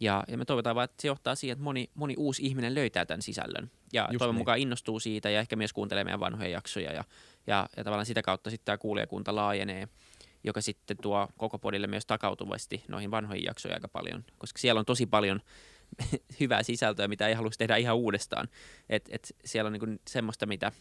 Ja, 0.00 0.24
ja 0.28 0.38
me 0.38 0.44
toivotaan 0.44 0.76
vaan, 0.76 0.84
että 0.84 1.02
se 1.02 1.08
johtaa 1.08 1.34
siihen, 1.34 1.52
että 1.52 1.64
moni, 1.64 1.90
moni 1.94 2.14
uusi 2.18 2.46
ihminen 2.46 2.74
löytää 2.74 3.06
tämän 3.06 3.22
sisällön. 3.22 3.70
Ja 3.92 4.08
Just 4.10 4.18
toivon 4.18 4.34
niin. 4.34 4.40
mukaan 4.40 4.58
innostuu 4.58 5.00
siitä 5.00 5.30
ja 5.30 5.40
ehkä 5.40 5.56
myös 5.56 5.72
kuuntelee 5.72 6.04
meidän 6.04 6.20
vanhoja 6.20 6.48
jaksoja. 6.48 6.92
Ja, 6.92 7.04
ja, 7.46 7.68
ja 7.76 7.84
tavallaan 7.84 8.06
sitä 8.06 8.22
kautta 8.22 8.50
sitten 8.50 8.64
tämä 8.64 8.78
kuulijakunta 8.78 9.34
laajenee– 9.34 9.88
joka 10.44 10.60
sitten 10.60 10.96
tuo 11.02 11.28
koko 11.36 11.58
podille 11.58 11.86
myös 11.86 12.06
takautuvasti 12.06 12.84
noihin 12.88 13.10
vanhoihin 13.10 13.44
jaksoihin 13.44 13.76
aika 13.76 13.88
paljon, 13.88 14.24
koska 14.38 14.58
siellä 14.58 14.78
on 14.78 14.84
tosi 14.84 15.06
paljon 15.06 15.40
hyvää 16.40 16.62
sisältöä, 16.62 17.08
mitä 17.08 17.28
ei 17.28 17.34
haluaisi 17.34 17.58
tehdä 17.58 17.76
ihan 17.76 17.96
uudestaan. 17.96 18.48
Et, 18.88 19.08
et 19.12 19.36
siellä 19.44 19.68
on 19.68 19.72
niinku 19.72 19.86
semmoista, 20.08 20.46
mitä 20.46 20.72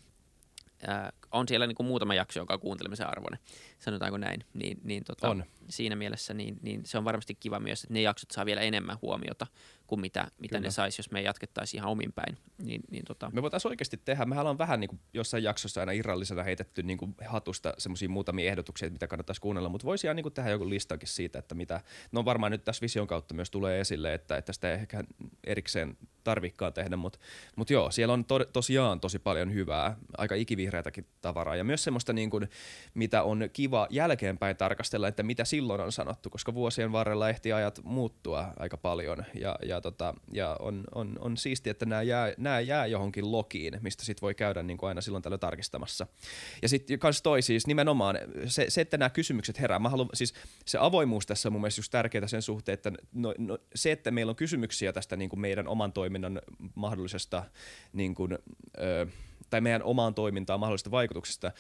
ää, 0.88 1.14
on 1.32 1.48
siellä 1.48 1.68
niinku 1.68 1.84
muutama 1.84 2.14
jakso, 2.14 2.40
joka 2.40 2.54
on 2.54 2.60
kuuntelemisen 2.60 3.10
arvoinen, 3.10 3.40
sanotaanko 3.80 4.18
näin. 4.18 4.46
Niin, 4.54 4.80
niin 4.84 5.04
tota, 5.04 5.30
on. 5.30 5.44
Siinä 5.70 5.96
mielessä 5.96 6.34
niin, 6.34 6.58
niin 6.62 6.86
se 6.86 6.98
on 6.98 7.06
varmasti 7.06 7.36
kiva 7.36 7.60
myös, 7.60 7.84
että 7.84 7.94
ne 7.94 8.02
jaksot 8.02 8.32
saa 8.32 8.46
vielä 8.46 8.62
enemmän 8.62 8.98
huomiota 9.02 9.48
kuin 9.88 10.02
mitä, 10.02 10.28
mitä 10.40 10.60
ne 10.60 10.72
saisi, 10.72 11.00
jos 11.00 11.12
me 11.12 11.22
jatkettaisiin 11.22 11.80
ihan 11.80 11.92
omin 11.92 12.14
päin. 12.14 12.38
Niin, 12.58 12.82
niin 12.92 13.06
tota. 13.06 13.32
Me 13.34 13.42
voitaisiin 13.42 13.70
oikeasti 13.70 13.98
tehdä, 14.06 14.26
mehän 14.26 14.42
ollaan 14.42 14.58
vähän 14.58 14.80
niin 14.80 14.88
kuin 14.90 15.00
jossain 15.14 15.44
jaksossa 15.44 15.80
aina 15.80 15.92
irrallisena 15.92 16.44
heitetty 16.44 16.84
niin 16.84 16.98
kuin 16.98 17.16
hatusta 17.28 17.74
semmoisia 17.78 18.10
muutamia 18.10 18.50
ehdotuksia, 18.50 18.90
mitä 18.90 19.08
kannattaisi 19.08 19.42
kuunnella, 19.42 19.70
mutta 19.70 19.86
voisi 19.86 20.08
ihan 20.08 20.16
niin 20.16 20.24
kuin 20.24 20.34
tehdä 20.34 20.50
joku 20.50 20.70
listakin 20.70 21.08
siitä, 21.08 21.40
että 21.40 21.56
mitä, 21.56 21.82
no 22.12 22.26
varmaan 22.26 22.52
nyt 22.52 22.64
tässä 22.64 22.82
vision 22.82 23.08
kautta 23.08 23.34
myös 23.34 23.52
tulee 23.52 23.80
esille, 23.80 24.14
että, 24.14 24.38
että 24.38 24.54
sitä 24.54 24.70
ei 24.70 24.76
ehkä 24.76 25.04
erikseen 25.44 25.98
tarvikkaan 26.24 26.74
tehdä, 26.74 26.98
mutta, 26.98 27.20
mutta 27.56 27.74
joo, 27.74 27.92
siellä 27.92 28.14
on 28.14 28.26
to, 28.26 28.46
tosiaan 28.46 29.00
tosi 29.00 29.20
paljon 29.20 29.54
hyvää, 29.54 29.98
aika 30.18 30.36
vihreätäkin 30.58 31.08
tavaraa 31.22 31.56
ja 31.56 31.64
myös 31.64 31.84
semmoista, 31.84 32.14
niin 32.14 32.30
kuin, 32.30 32.50
mitä 32.94 33.24
on 33.24 33.50
kiva 33.54 33.88
jälkeenpäin 33.90 34.58
tarkastella, 34.58 35.08
että 35.08 35.24
mitä 35.24 35.46
silloin 35.46 35.82
on 35.82 35.92
sanottu, 35.92 36.30
koska 36.30 36.54
vuosien 36.54 36.92
varrella 36.92 37.30
ehti 37.30 37.54
ajat 37.54 37.80
muuttua 37.84 38.54
aika 38.60 38.78
paljon 38.78 39.26
ja, 39.34 39.56
ja, 39.66 39.73
tota, 39.82 40.14
ja 40.32 40.58
on, 40.60 40.84
on, 40.96 41.16
on 41.20 41.38
siisti, 41.38 41.70
että 41.70 41.86
nämä 41.86 42.02
jää, 42.02 42.60
jää 42.66 42.86
johonkin 42.86 43.32
lokiin, 43.32 43.80
mistä 43.82 44.06
sitten 44.06 44.22
voi 44.22 44.36
käydä 44.36 44.64
niin 44.64 44.78
kuin 44.78 44.88
aina 44.88 45.02
silloin 45.02 45.24
tällöin 45.24 45.40
tarkistamassa. 45.40 46.08
Ja 46.62 46.70
sitten 46.70 47.00
kans 47.00 47.22
toi 47.22 47.42
siis 47.42 47.68
nimenomaan 47.68 48.18
se, 48.46 48.66
se, 48.70 48.82
että 48.82 48.98
nämä 48.98 49.10
kysymykset 49.10 49.60
herää. 49.60 49.80
Mä 49.80 49.90
haluan, 49.90 50.10
siis 50.14 50.34
se 50.66 50.78
avoimuus 50.82 51.26
tässä 51.26 51.50
on 51.50 51.54
mun 51.54 51.62
mielestä 51.62 51.80
just 51.80 51.92
tärkeää 51.92 52.28
sen 52.28 52.42
suhteen, 52.42 52.74
että 52.74 52.92
no, 53.14 53.34
no, 53.38 53.58
se, 53.76 53.92
että 53.92 54.12
meillä 54.12 54.30
on 54.30 54.36
kysymyksiä 54.36 54.94
tästä 54.94 55.16
niin 55.16 55.30
kuin 55.30 55.40
meidän 55.40 55.68
oman 55.68 55.94
toiminnan 55.94 56.42
mahdollisesta 56.76 57.44
niin 57.94 58.16
kuin, 58.16 58.38
ö, 58.78 59.08
tai 59.50 59.62
meidän 59.62 59.84
omaan 59.84 60.14
toimintaan 60.14 60.60
mahdollisesta 60.60 60.92
vaikutuksesta, 60.92 61.52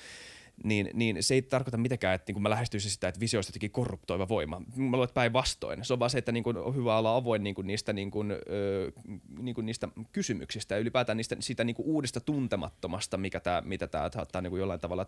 niin, 0.63 0.89
niin 0.93 1.23
se 1.23 1.33
ei 1.33 1.41
tarkoita 1.41 1.77
mitenkään, 1.77 2.15
että 2.15 2.29
niin 2.29 2.33
kun 2.33 2.43
mä 2.43 2.49
lähestyisin 2.49 2.91
sitä, 2.91 3.07
että 3.07 3.19
visio 3.19 3.37
olisi 3.37 3.49
jotenkin 3.49 3.71
korruptoiva 3.71 4.27
voima. 4.27 4.59
Mä 4.59 4.91
luulen, 4.91 5.03
että 5.03 5.13
päinvastoin. 5.13 5.85
Se 5.85 5.93
on 5.93 5.99
vaan 5.99 6.09
se, 6.09 6.17
että 6.17 6.31
niin 6.31 6.43
kun 6.43 6.57
on 6.57 6.75
hyvä 6.75 6.97
olla 6.97 7.15
avoin 7.15 7.43
niin 7.43 7.55
kun 7.55 7.67
niistä, 7.67 7.93
niin 7.93 8.11
kun, 8.11 8.31
ö, 8.31 8.91
niin 9.39 9.55
kun 9.55 9.65
niistä 9.65 9.87
kysymyksistä 10.11 10.75
ja 10.75 10.79
ylipäätään 10.79 11.17
niistä, 11.17 11.35
siitä 11.39 11.63
niin 11.63 11.75
uudesta 11.79 12.19
tuntemattomasta, 12.19 13.17
mikä 13.17 13.39
tää, 13.39 13.61
mitä 13.61 13.87
tämä 13.87 14.09
saattaa 14.13 14.41
niin 14.41 14.57
jollain 14.57 14.79
tavalla 14.79 15.05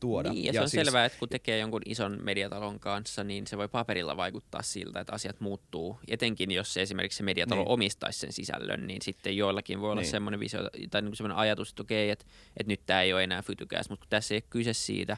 tuoda. 0.00 0.32
Niin, 0.32 0.44
ja, 0.44 0.48
ja 0.48 0.52
se 0.52 0.60
on 0.60 0.70
siis... 0.70 0.84
selvää, 0.84 1.04
että 1.04 1.18
kun 1.18 1.28
tekee 1.28 1.58
jonkun 1.58 1.82
ison 1.86 2.18
mediatalon 2.22 2.80
kanssa, 2.80 3.24
niin 3.24 3.46
se 3.46 3.56
voi 3.58 3.68
paperilla 3.68 4.16
vaikuttaa 4.16 4.62
siltä, 4.62 5.00
että 5.00 5.12
asiat 5.12 5.40
muuttuu. 5.40 5.98
Etenkin 6.08 6.50
jos 6.50 6.76
esimerkiksi 6.76 7.16
se 7.16 7.22
mediatalo 7.22 7.60
niin. 7.60 7.70
omistaisi 7.70 8.18
sen 8.18 8.32
sisällön, 8.32 8.86
niin 8.86 9.02
sitten 9.02 9.36
joillakin 9.36 9.80
voi 9.80 9.90
olla 9.90 10.00
niin. 10.00 10.10
semmoinen 10.10 10.40
visio 10.40 10.60
tai 10.90 11.02
niin 11.02 11.16
semmoinen 11.16 11.38
ajatus, 11.38 11.70
että 11.70 11.82
okei, 11.82 12.10
että, 12.10 12.24
että 12.56 12.72
nyt 12.72 12.80
tämä 12.86 13.02
ei 13.02 13.12
ole 13.12 13.24
enää 13.24 13.42
fytykäs, 13.42 13.90
mutta 13.90 14.06
tässä 14.10 14.34
ei 14.34 14.36
ole 14.36 14.44
kyse 14.50 14.72
siitä, 14.86 15.16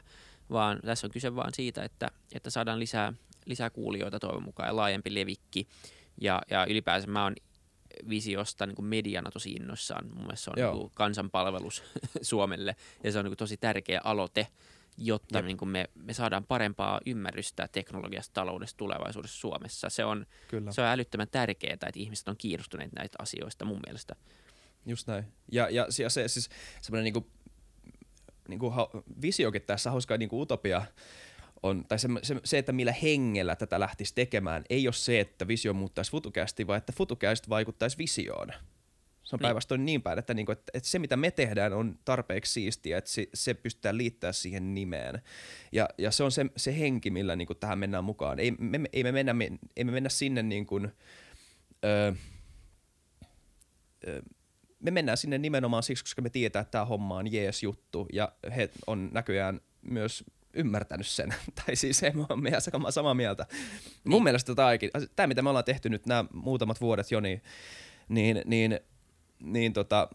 vaan 0.49 0.79
tässä 0.85 1.07
on 1.07 1.11
kyse 1.11 1.35
vaan 1.35 1.53
siitä, 1.53 1.83
että, 1.83 2.11
että 2.33 2.49
saadaan 2.49 2.79
lisää, 2.79 3.13
lisää 3.45 3.69
kuulijoita 3.69 4.19
toivon 4.19 4.43
mukaan 4.43 4.69
ja 4.69 4.75
laajempi 4.75 5.15
levikki. 5.15 5.67
Ja, 6.21 6.41
ja 6.49 6.65
ylipäänsä 6.65 7.07
mä 7.07 7.23
oon 7.23 7.35
visiosta 8.09 8.65
niin 8.65 8.75
kuin 8.75 8.85
mediana 8.85 9.31
tosi 9.31 9.51
innoissaan. 9.51 10.07
Mun 10.07 10.23
mielestä 10.23 10.43
se 10.43 10.49
on 10.49 10.55
niin 10.55 10.81
kuin 10.81 10.91
kansanpalvelus 10.95 11.83
Suomelle 12.21 12.75
ja 13.03 13.11
se 13.11 13.19
on 13.19 13.25
niin 13.25 13.29
kuin 13.29 13.37
tosi 13.37 13.57
tärkeä 13.57 14.01
aloite, 14.03 14.47
jotta 14.97 15.41
niin 15.41 15.57
kuin 15.57 15.69
me, 15.69 15.85
me 15.95 16.13
saadaan 16.13 16.45
parempaa 16.45 17.01
ymmärrystä 17.05 17.67
teknologiasta, 17.71 18.33
taloudesta, 18.33 18.77
tulevaisuudessa 18.77 19.39
Suomessa. 19.39 19.89
Se 19.89 20.05
on, 20.05 20.25
Kyllä. 20.47 20.71
se 20.71 20.81
on 20.81 20.87
älyttömän 20.87 21.27
tärkeää, 21.31 21.73
että 21.73 21.89
ihmiset 21.95 22.27
on 22.27 22.37
kiinnostuneet 22.37 22.93
näitä 22.93 23.15
asioista 23.19 23.65
mun 23.65 23.79
mielestä. 23.85 24.15
Just 24.85 25.07
näin. 25.07 25.25
Ja, 25.51 25.69
ja, 25.69 25.87
ja 25.99 26.09
se 26.09 26.27
siis 26.27 26.49
semmoinen 26.81 27.13
niin 27.13 27.31
niin 28.47 28.59
kuin 28.59 28.73
visiokin 29.21 29.61
tässä, 29.61 29.91
hauska 29.91 30.17
niin 30.17 30.29
kuin 30.29 30.41
utopia, 30.41 30.81
on, 31.63 31.85
tai 31.87 31.99
se, 31.99 32.07
se, 32.23 32.35
se, 32.43 32.57
että 32.57 32.71
millä 32.71 32.91
hengellä 32.91 33.55
tätä 33.55 33.79
lähtisi 33.79 34.15
tekemään, 34.15 34.63
ei 34.69 34.87
ole 34.87 34.93
se, 34.93 35.19
että 35.19 35.47
visio 35.47 35.73
muuttaisi 35.73 36.11
futukästi, 36.11 36.67
vaan 36.67 36.77
että 36.77 36.93
futukästi 36.93 37.49
vaikuttaisi 37.49 37.97
visioon. 37.97 38.53
Se 39.23 39.35
on 39.35 39.37
niin. 39.37 39.45
päinvastoin 39.45 39.85
niin 39.85 40.01
päin, 40.01 40.19
että, 40.19 40.33
niinku, 40.33 40.51
että, 40.51 40.71
että 40.73 40.89
se 40.89 40.99
mitä 40.99 41.17
me 41.17 41.31
tehdään 41.31 41.73
on 41.73 41.99
tarpeeksi 42.05 42.53
siistiä, 42.53 42.97
että 42.97 43.09
se, 43.09 43.27
se 43.33 43.53
pystytään 43.53 43.97
liittää 43.97 44.31
siihen 44.31 44.73
nimeen. 44.73 45.21
Ja, 45.71 45.89
ja 45.97 46.11
se 46.11 46.23
on 46.23 46.31
se, 46.31 46.45
se 46.57 46.79
henki, 46.79 47.09
millä 47.09 47.35
niinku 47.35 47.55
tähän 47.55 47.79
mennään 47.79 48.03
mukaan. 48.03 48.39
Ei 48.39 48.51
me, 48.51 48.81
ei 48.93 49.03
me, 49.03 49.11
mennä, 49.11 49.33
me, 49.33 49.51
ei 49.75 49.83
me 49.83 49.91
mennä 49.91 50.09
sinne 50.09 50.43
niin 50.43 50.65
kuin, 50.65 50.91
öö, 51.85 52.13
öö, 54.07 54.21
me 54.79 54.91
mennään 54.91 55.17
sinne 55.17 55.37
nimenomaan 55.37 55.83
siksi, 55.83 56.03
koska 56.03 56.21
me 56.21 56.29
tietää, 56.29 56.61
että 56.61 56.71
tämä 56.71 56.85
homma 56.85 57.17
on 57.17 57.31
jees 57.31 57.63
juttu 57.63 58.07
ja 58.13 58.31
he 58.55 58.69
on 58.87 59.09
näköjään 59.13 59.61
myös 59.81 60.23
ymmärtänyt 60.53 61.07
sen. 61.07 61.35
tai 61.65 61.75
siis 61.75 61.97
se 61.99 62.13
on 62.29 62.43
meidän 62.43 62.61
samaa 62.89 63.13
mieltä. 63.13 63.45
Niin. 63.51 63.61
Mun 64.03 64.23
mielestä 64.23 64.53
tämä, 65.15 65.27
mitä 65.27 65.41
me 65.41 65.49
ollaan 65.49 65.65
tehty 65.65 65.89
nyt 65.89 66.05
nämä 66.05 66.25
muutamat 66.33 66.81
vuodet 66.81 67.11
jo, 67.11 67.19
niin, 67.19 67.41
niin, 68.09 68.41
niin, 68.45 68.79
niin 69.39 69.73
tota, 69.73 70.09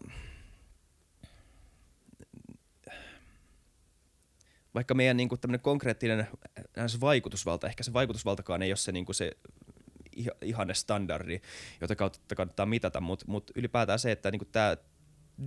vaikka 4.75 4.93
meidän 4.93 5.17
niin 5.17 5.29
kuin, 5.29 5.39
konkreettinen 5.61 6.27
vaikutusvalta, 7.01 7.67
ehkä 7.67 7.83
se 7.83 7.93
vaikutusvaltakaan 7.93 8.61
ei 8.61 8.69
ole 8.69 8.77
se, 8.77 8.91
niin 8.91 9.05
kuin 9.05 9.15
se 9.15 9.31
ihanne 10.41 10.73
standardi, 10.73 11.41
jota 11.81 11.95
kautta 11.95 12.35
kannattaa 12.35 12.65
mitata, 12.65 13.01
mutta 13.01 13.25
mut 13.27 13.51
ylipäätään 13.55 13.99
se, 13.99 14.11
että 14.11 14.31
niinku 14.31 14.45
tämä 14.45 14.77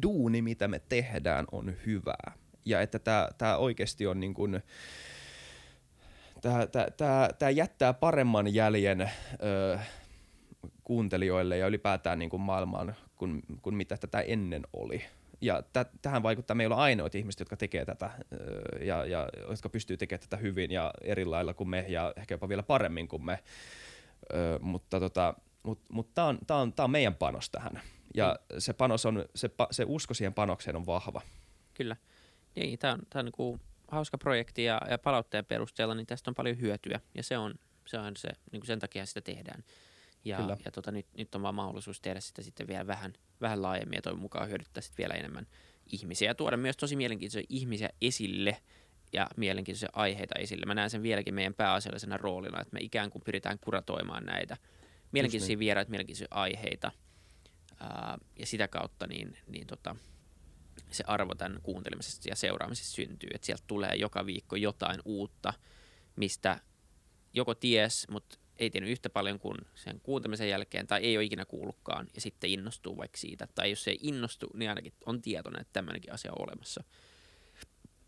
duuni, 0.03 0.43
mitä 0.43 0.69
me 0.69 0.81
tehdään, 0.89 1.45
on 1.53 1.75
hyvää. 1.87 2.33
Ja 2.65 2.81
että 2.81 2.99
tämä 3.39 3.57
oikeasti 3.57 4.07
on 4.07 4.21
niin 4.21 4.35
kuin, 4.35 4.63
tämä 7.39 7.51
jättää 7.51 7.93
paremman 7.93 8.55
jäljen 8.55 9.01
ö, 9.01 9.79
kuuntelijoille 10.85 11.59
ja 11.59 11.67
ylipäätään 11.67 12.19
niin 12.19 12.31
kuin 12.31 12.41
maailmaan 12.41 12.97
kuin, 13.17 13.43
kuin 13.63 13.77
mitä 13.77 13.97
tätä 13.97 14.21
ennen 14.21 14.63
oli. 14.73 15.05
Ja 15.41 15.63
t- 15.63 16.03
tähän 16.03 16.23
vaikuttaa, 16.23 16.55
meillä 16.55 16.77
on 16.77 16.83
ainoat 16.83 17.15
ihmiset, 17.15 17.41
jotka 17.41 17.57
tekee 17.57 17.85
tätä 17.85 18.11
ja, 18.81 19.05
ja 19.05 19.29
jotka 19.51 19.69
pystyy 19.69 19.97
tekemään 19.97 20.21
tätä 20.21 20.37
hyvin 20.37 20.71
ja 20.71 20.91
eri 21.01 21.25
lailla 21.25 21.55
kuin 21.55 21.69
me 21.69 21.85
ja 21.89 22.13
ehkä 22.17 22.35
jopa 22.35 22.49
vielä 22.49 22.63
paremmin 22.63 23.09
kuin 23.09 23.25
me. 23.25 23.39
Ö, 24.35 24.59
mutta 24.63 25.01
tota, 25.01 25.35
mut, 25.63 25.81
mut 25.89 26.15
tämä 26.15 26.27
on, 26.27 26.39
tää 26.47 26.57
on, 26.57 26.73
tää 26.73 26.85
on 26.85 26.91
meidän 26.91 27.15
panos 27.15 27.51
tähän. 27.51 27.81
Ja 28.15 28.37
mm. 28.53 28.61
se, 28.61 28.73
panos 28.73 29.07
on, 29.07 29.25
se, 29.35 29.51
se 29.71 29.85
usko 29.87 30.15
siihen 30.15 30.35
panokseen 30.35 30.77
on 30.77 30.87
vahva. 30.87 31.21
Kyllä. 31.75 31.97
Niin, 32.57 32.79
tämä 32.79 32.93
on, 32.93 33.01
tää 33.11 33.21
on 33.21 33.25
niinku 33.25 33.61
hauska 33.89 34.19
projekti 34.19 34.65
ja, 34.65 34.81
ja 34.91 34.99
palautteen 34.99 35.45
perusteella 35.45 35.95
niin 35.95 36.07
tästä 36.07 36.31
on 36.31 36.35
paljon 36.35 36.61
hyötyä 36.61 37.01
ja 37.15 37.23
se 37.23 37.39
on, 37.39 37.55
se 37.87 37.99
on 37.99 38.17
se, 38.17 38.29
niin 38.53 38.67
sen 38.67 38.79
takia 38.79 39.07
sitä 39.07 39.21
tehdään. 39.21 39.65
Ja, 40.25 40.37
Kyllä. 40.37 40.57
ja 40.65 40.71
tota, 40.71 40.91
nyt, 40.91 41.07
nyt 41.17 41.35
on 41.35 41.43
vaan 41.43 41.55
mahdollisuus 41.55 42.01
tehdä 42.01 42.21
sitä 42.21 42.43
sitten 42.43 42.67
vielä 42.67 42.87
vähän, 42.87 43.13
vähän 43.41 43.63
laajemmin 43.63 43.97
ja 43.97 44.03
toivon 44.03 44.21
mukaan 44.21 44.49
hyödyttää 44.49 44.81
sitten 44.81 45.03
vielä 45.03 45.15
enemmän 45.15 45.47
ihmisiä 45.93 46.31
ja 46.31 46.35
tuoda 46.35 46.57
myös 46.57 46.77
tosi 46.77 46.97
mielenkiintoisia 46.97 47.47
ihmisiä 47.49 47.91
esille– 48.01 48.57
ja 49.13 49.29
mielenkiintoisia 49.37 49.89
aiheita 49.93 50.35
esille. 50.39 50.67
Mä 50.67 50.75
näen 50.75 50.91
sen 50.91 51.03
vieläkin 51.03 51.35
meidän 51.35 51.55
pääasiallisena 51.55 52.17
roolina, 52.17 52.61
että 52.61 52.75
me 52.75 52.81
ikään 52.81 53.11
kuin 53.11 53.23
pyritään 53.25 53.59
kuratoimaan 53.59 54.25
näitä 54.25 54.57
mielenkiintoisia 55.13 55.53
niin. 55.53 55.59
vieraita, 55.59 55.91
mielenkiintoisia 55.91 56.29
aiheita. 56.31 56.93
Ää, 57.81 58.19
ja 58.39 58.47
sitä 58.47 58.69
kautta 58.69 59.07
niin, 59.07 59.39
niin 59.47 59.67
tota, 59.67 59.97
se 60.91 61.05
arvo 61.07 61.35
tämän 61.35 61.61
kuuntelemisesta 61.63 62.29
ja 62.29 62.37
seuraamisesta 62.37 62.95
syntyy. 62.95 63.31
Että 63.35 63.47
sieltä 63.47 63.65
tulee 63.67 63.97
joka 63.97 64.27
viikko 64.27 64.57
jotain 64.57 65.01
uutta, 65.05 65.53
mistä 66.17 66.61
joko 67.33 67.55
ties, 67.55 68.07
mutta 68.11 68.39
ei 68.59 68.71
tiennyt 68.71 68.91
yhtä 68.91 69.11
paljon 69.11 69.39
kuin 69.39 69.59
sen 69.75 70.01
kuuntelemisen 70.01 70.49
jälkeen, 70.49 70.87
tai 70.87 71.05
ei 71.05 71.17
ole 71.17 71.25
ikinä 71.25 71.45
kuullutkaan, 71.45 72.07
ja 72.15 72.21
sitten 72.21 72.51
innostuu 72.51 72.97
vaikka 72.97 73.19
siitä. 73.19 73.49
Tai 73.55 73.71
jos 73.71 73.85
se 73.85 73.91
ei 73.91 73.99
innostu, 74.03 74.47
niin 74.55 74.69
ainakin 74.69 74.93
on 75.07 75.23
tietoinen, 75.23 75.61
että 75.61 75.73
tämmöinenkin 75.73 76.13
asia 76.13 76.33
on 76.33 76.49
olemassa. 76.49 76.85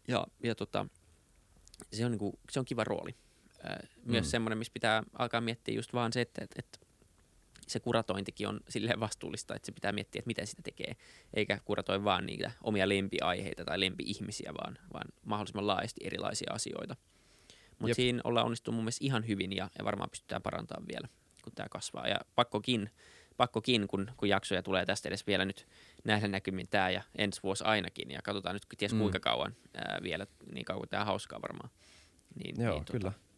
Ja, 0.09 0.27
ja 0.43 0.55
tota, 0.55 0.87
se, 1.93 2.05
on 2.05 2.11
niinku, 2.11 2.39
se 2.51 2.59
on 2.59 2.65
kiva 2.65 2.85
rooli. 2.85 3.15
Myös 4.05 4.27
mm. 4.27 4.31
semmoinen, 4.31 4.59
missä 4.59 4.73
pitää 4.73 5.03
alkaa 5.19 5.41
miettiä 5.41 5.75
just 5.75 5.93
vaan 5.93 6.13
se, 6.13 6.21
että, 6.21 6.45
että, 6.45 6.55
että 6.59 6.79
se 7.67 7.81
kuratointikin 7.81 8.49
on 8.49 8.61
silleen 8.69 9.01
vastuullista, 9.01 9.55
että 9.55 9.67
se 9.67 9.73
pitää 9.73 9.93
miettiä, 9.93 10.19
että 10.19 10.29
miten 10.29 10.47
sitä 10.47 10.63
tekee, 10.63 10.97
eikä 11.35 11.61
kuratoi 11.65 12.05
vaan 12.05 12.27
niitä 12.27 12.51
omia 12.63 12.89
lempiaiheita 12.89 13.65
tai 13.65 13.81
lempi-ihmisiä, 13.81 14.55
vaan, 14.55 14.79
vaan 14.93 15.09
mahdollisimman 15.25 15.67
laajasti 15.67 16.01
erilaisia 16.05 16.53
asioita. 16.53 16.97
Mutta 17.79 17.95
siinä 17.95 18.21
ollaan 18.25 18.47
onnistunut 18.47 18.77
mun 18.77 18.85
mielestä 18.85 19.05
ihan 19.05 19.29
hyvin 19.29 19.57
ja, 19.57 19.71
ja 19.79 19.85
varmaan 19.85 20.11
pystytään 20.11 20.43
parantamaan 20.43 20.89
vielä, 20.89 21.09
kun 21.43 21.53
tämä 21.53 21.69
kasvaa. 21.69 22.09
Ja 22.09 22.17
pakkokin 22.35 22.91
pakkokin, 23.39 23.89
kun, 23.89 24.11
kun 24.17 24.29
jaksoja 24.29 24.63
tulee 24.63 24.87
tästä 24.87 25.09
edes 25.09 25.27
vielä 25.27 25.45
nyt 25.45 25.67
näillä 26.05 26.29
näkymin 26.29 26.69
tämä 26.69 26.91
ja 26.91 27.03
ensi 27.19 27.41
vuosi 27.43 27.65
ainakin. 27.65 28.11
Ja 28.11 28.23
katsotaan 28.23 28.55
nyt 28.55 28.67
ties 28.79 28.93
mm. 28.93 28.99
kuinka 28.99 29.21
kauan 29.21 29.57
ää, 29.75 29.99
vielä, 30.03 30.27
niin 30.53 30.65
kauan 30.65 30.81
kuin 30.81 30.89
tämä 30.89 31.05
hauskaa 31.05 31.43
varmaan. 31.43 31.71
Niin, 32.45 32.63
Joo, 32.63 32.75
niin, 32.75 32.85
kyllä. 32.85 33.13
Tota... 33.13 33.29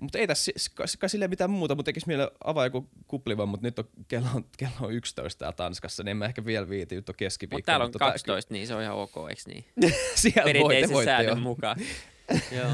Mutta 0.00 0.18
ei 0.18 0.26
tässä 0.26 0.52
kai 0.98 1.08
silleen 1.08 1.30
mitään 1.30 1.50
muuta, 1.50 1.74
mutta 1.74 1.88
tekisi 1.88 2.06
mieleen 2.06 2.30
avaa 2.44 2.64
joku 2.64 2.88
kupliva, 3.06 3.46
mutta 3.46 3.66
nyt 3.66 3.78
on 3.78 3.88
kello, 4.08 4.28
on 4.34 4.44
kello 4.58 4.74
on 4.80 4.92
11 4.92 5.38
täällä 5.38 5.56
Tanskassa, 5.56 6.02
niin 6.02 6.10
en 6.10 6.16
mä 6.16 6.24
ehkä 6.24 6.44
vielä 6.44 6.68
viiti, 6.68 6.94
nyt 6.94 7.08
on 7.08 7.14
keskiviikko. 7.14 7.56
Mutta 7.56 7.66
täällä 7.66 7.84
on 7.84 7.88
mutta 7.88 7.98
12, 7.98 8.48
tää... 8.48 8.54
niin 8.54 8.66
se 8.66 8.74
on 8.74 8.82
ihan 8.82 8.96
ok, 8.96 9.14
eikö 9.28 9.42
niin? 9.46 9.64
Siellä 10.14 10.60
voitte, 10.60 10.92
voitte, 10.92 11.10
säädön 11.10 11.40
mukaan. 11.40 11.76
joo. 12.58 12.70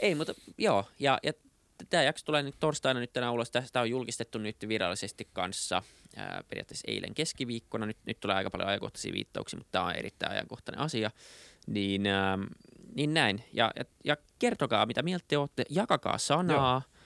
Ei, 0.00 0.14
mutta 0.14 0.34
joo, 0.58 0.84
ja, 0.98 1.18
ja 1.22 1.32
tämä 1.90 2.02
jakso 2.02 2.24
tulee 2.24 2.42
nyt 2.42 2.54
torstaina 2.60 3.00
nyt 3.00 3.12
tänään 3.12 3.32
ulos. 3.32 3.50
Tämä 3.50 3.82
on 3.82 3.90
julkistettu 3.90 4.38
nyt 4.38 4.56
virallisesti 4.68 5.28
kanssa 5.32 5.82
ää, 6.16 6.44
periaatteessa 6.48 6.84
eilen 6.88 7.14
keskiviikkona. 7.14 7.86
Nyt, 7.86 7.96
nyt 8.06 8.20
tulee 8.20 8.36
aika 8.36 8.50
paljon 8.50 8.68
ajankohtaisia 8.68 9.12
viittauksia, 9.12 9.58
mutta 9.58 9.72
tämä 9.72 9.84
on 9.84 9.94
erittäin 9.94 10.32
ajankohtainen 10.32 10.80
asia. 10.80 11.10
Niin, 11.66 12.06
ää, 12.06 12.38
niin 12.94 13.14
näin. 13.14 13.44
Ja, 13.52 13.72
ja, 13.76 13.84
ja 14.04 14.16
kertokaa, 14.38 14.86
mitä 14.86 15.02
mieltä 15.02 15.24
te 15.28 15.38
olette. 15.38 15.64
Jakakaa 15.70 16.18
sanaa. 16.18 16.82
Joo. 16.86 16.96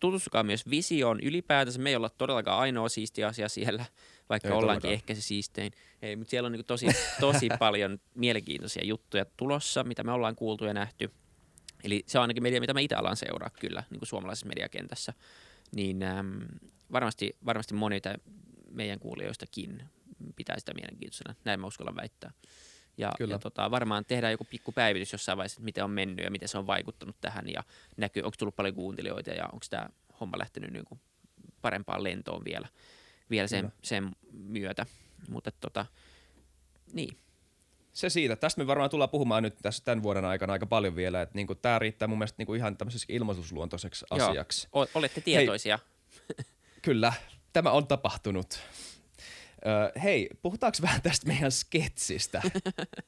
Tutustukaa 0.00 0.42
myös 0.42 0.70
visioon 0.70 1.20
ylipäätänsä. 1.20 1.78
Me 1.78 1.90
ei 1.90 1.96
olla 1.96 2.10
todellakaan 2.10 2.58
ainoa 2.58 2.88
siisti 2.88 3.24
asia 3.24 3.48
siellä, 3.48 3.84
vaikka 4.28 4.48
Ei 4.48 4.54
ollaankin 4.54 4.80
todellakaan. 4.82 4.94
ehkä 4.94 5.14
se 5.14 5.20
siistein. 5.20 5.72
Ei, 6.02 6.16
mutta 6.16 6.30
siellä 6.30 6.46
on 6.46 6.52
niin 6.52 6.64
tosi, 6.64 6.86
tosi 7.20 7.48
paljon 7.58 7.98
mielenkiintoisia 8.14 8.84
juttuja 8.84 9.24
tulossa, 9.36 9.84
mitä 9.84 10.04
me 10.04 10.12
ollaan 10.12 10.36
kuultu 10.36 10.64
ja 10.64 10.74
nähty. 10.74 11.10
Eli 11.84 12.04
se 12.06 12.18
on 12.18 12.22
ainakin 12.22 12.42
media, 12.42 12.60
mitä 12.60 12.74
me 12.74 12.82
itse 12.82 12.94
alan 12.94 13.16
seuraa 13.16 13.50
kyllä 13.60 13.84
niin 13.90 13.98
kuin 13.98 14.08
suomalaisessa 14.08 14.46
mediakentässä. 14.46 15.12
Niin 15.74 16.02
äm, 16.02 16.40
varmasti, 16.92 17.36
varmasti 17.46 17.74
monita 17.74 18.14
meidän 18.70 18.98
kuulijoistakin 18.98 19.82
pitää 20.36 20.58
sitä 20.58 20.74
mielenkiintoisena. 20.74 21.34
Näin 21.44 21.60
mä 21.60 21.66
uskallan 21.66 21.96
väittää. 21.96 22.32
Ja, 22.98 23.12
Kyllä. 23.18 23.34
ja 23.34 23.38
tota, 23.38 23.70
varmaan 23.70 24.04
tehdään 24.04 24.30
joku 24.30 24.46
pikku 24.50 24.72
päivitys 24.72 25.12
jossain 25.12 25.38
vaiheessa, 25.38 25.54
että 25.54 25.64
miten 25.64 25.84
on 25.84 25.90
mennyt 25.90 26.24
ja 26.24 26.30
miten 26.30 26.48
se 26.48 26.58
on 26.58 26.66
vaikuttanut 26.66 27.16
tähän 27.20 27.48
ja 27.48 27.64
näkyy, 27.96 28.22
onko 28.22 28.34
tullut 28.38 28.56
paljon 28.56 28.74
kuuntelijoita 28.74 29.30
ja 29.30 29.44
onko 29.44 29.66
tämä 29.70 29.88
homma 30.20 30.38
lähtenyt 30.38 30.70
niin 30.70 30.84
kuin 30.84 31.00
parempaan 31.62 32.02
lentoon 32.02 32.44
vielä, 32.44 32.68
vielä 33.30 33.48
sen, 33.48 33.60
Kyllä. 33.60 33.74
sen 33.82 34.10
myötä. 34.32 34.86
Mutta 35.28 35.50
tota, 35.60 35.86
niin, 36.92 37.16
Se 37.92 38.10
siitä. 38.10 38.36
Tästä 38.36 38.60
me 38.60 38.66
varmaan 38.66 38.90
tullaan 38.90 39.10
puhumaan 39.10 39.42
nyt 39.42 39.56
tässä 39.62 39.84
tämän 39.84 40.02
vuoden 40.02 40.24
aikana 40.24 40.52
aika 40.52 40.66
paljon 40.66 40.96
vielä, 40.96 41.22
että 41.22 41.34
niinku, 41.34 41.54
tämä 41.54 41.78
riittää 41.78 42.08
mun 42.08 42.18
mielestä 42.18 42.34
niinku 42.38 42.54
ihan 42.54 42.76
tämmöiseksi 42.76 43.06
ilmoitusluontoiseksi 43.08 44.04
Joo. 44.10 44.28
asiaksi. 44.30 44.68
o- 44.76 44.86
olette 44.94 45.20
tietoisia. 45.20 45.78
Kyllä, 46.82 47.12
tämä 47.52 47.70
on 47.70 47.86
tapahtunut. 47.86 48.60
Öö, 49.66 50.00
hei, 50.02 50.30
puhutaanko 50.42 50.78
vähän 50.82 51.02
tästä 51.02 51.26
meidän 51.26 51.52
sketsistä, 51.52 52.42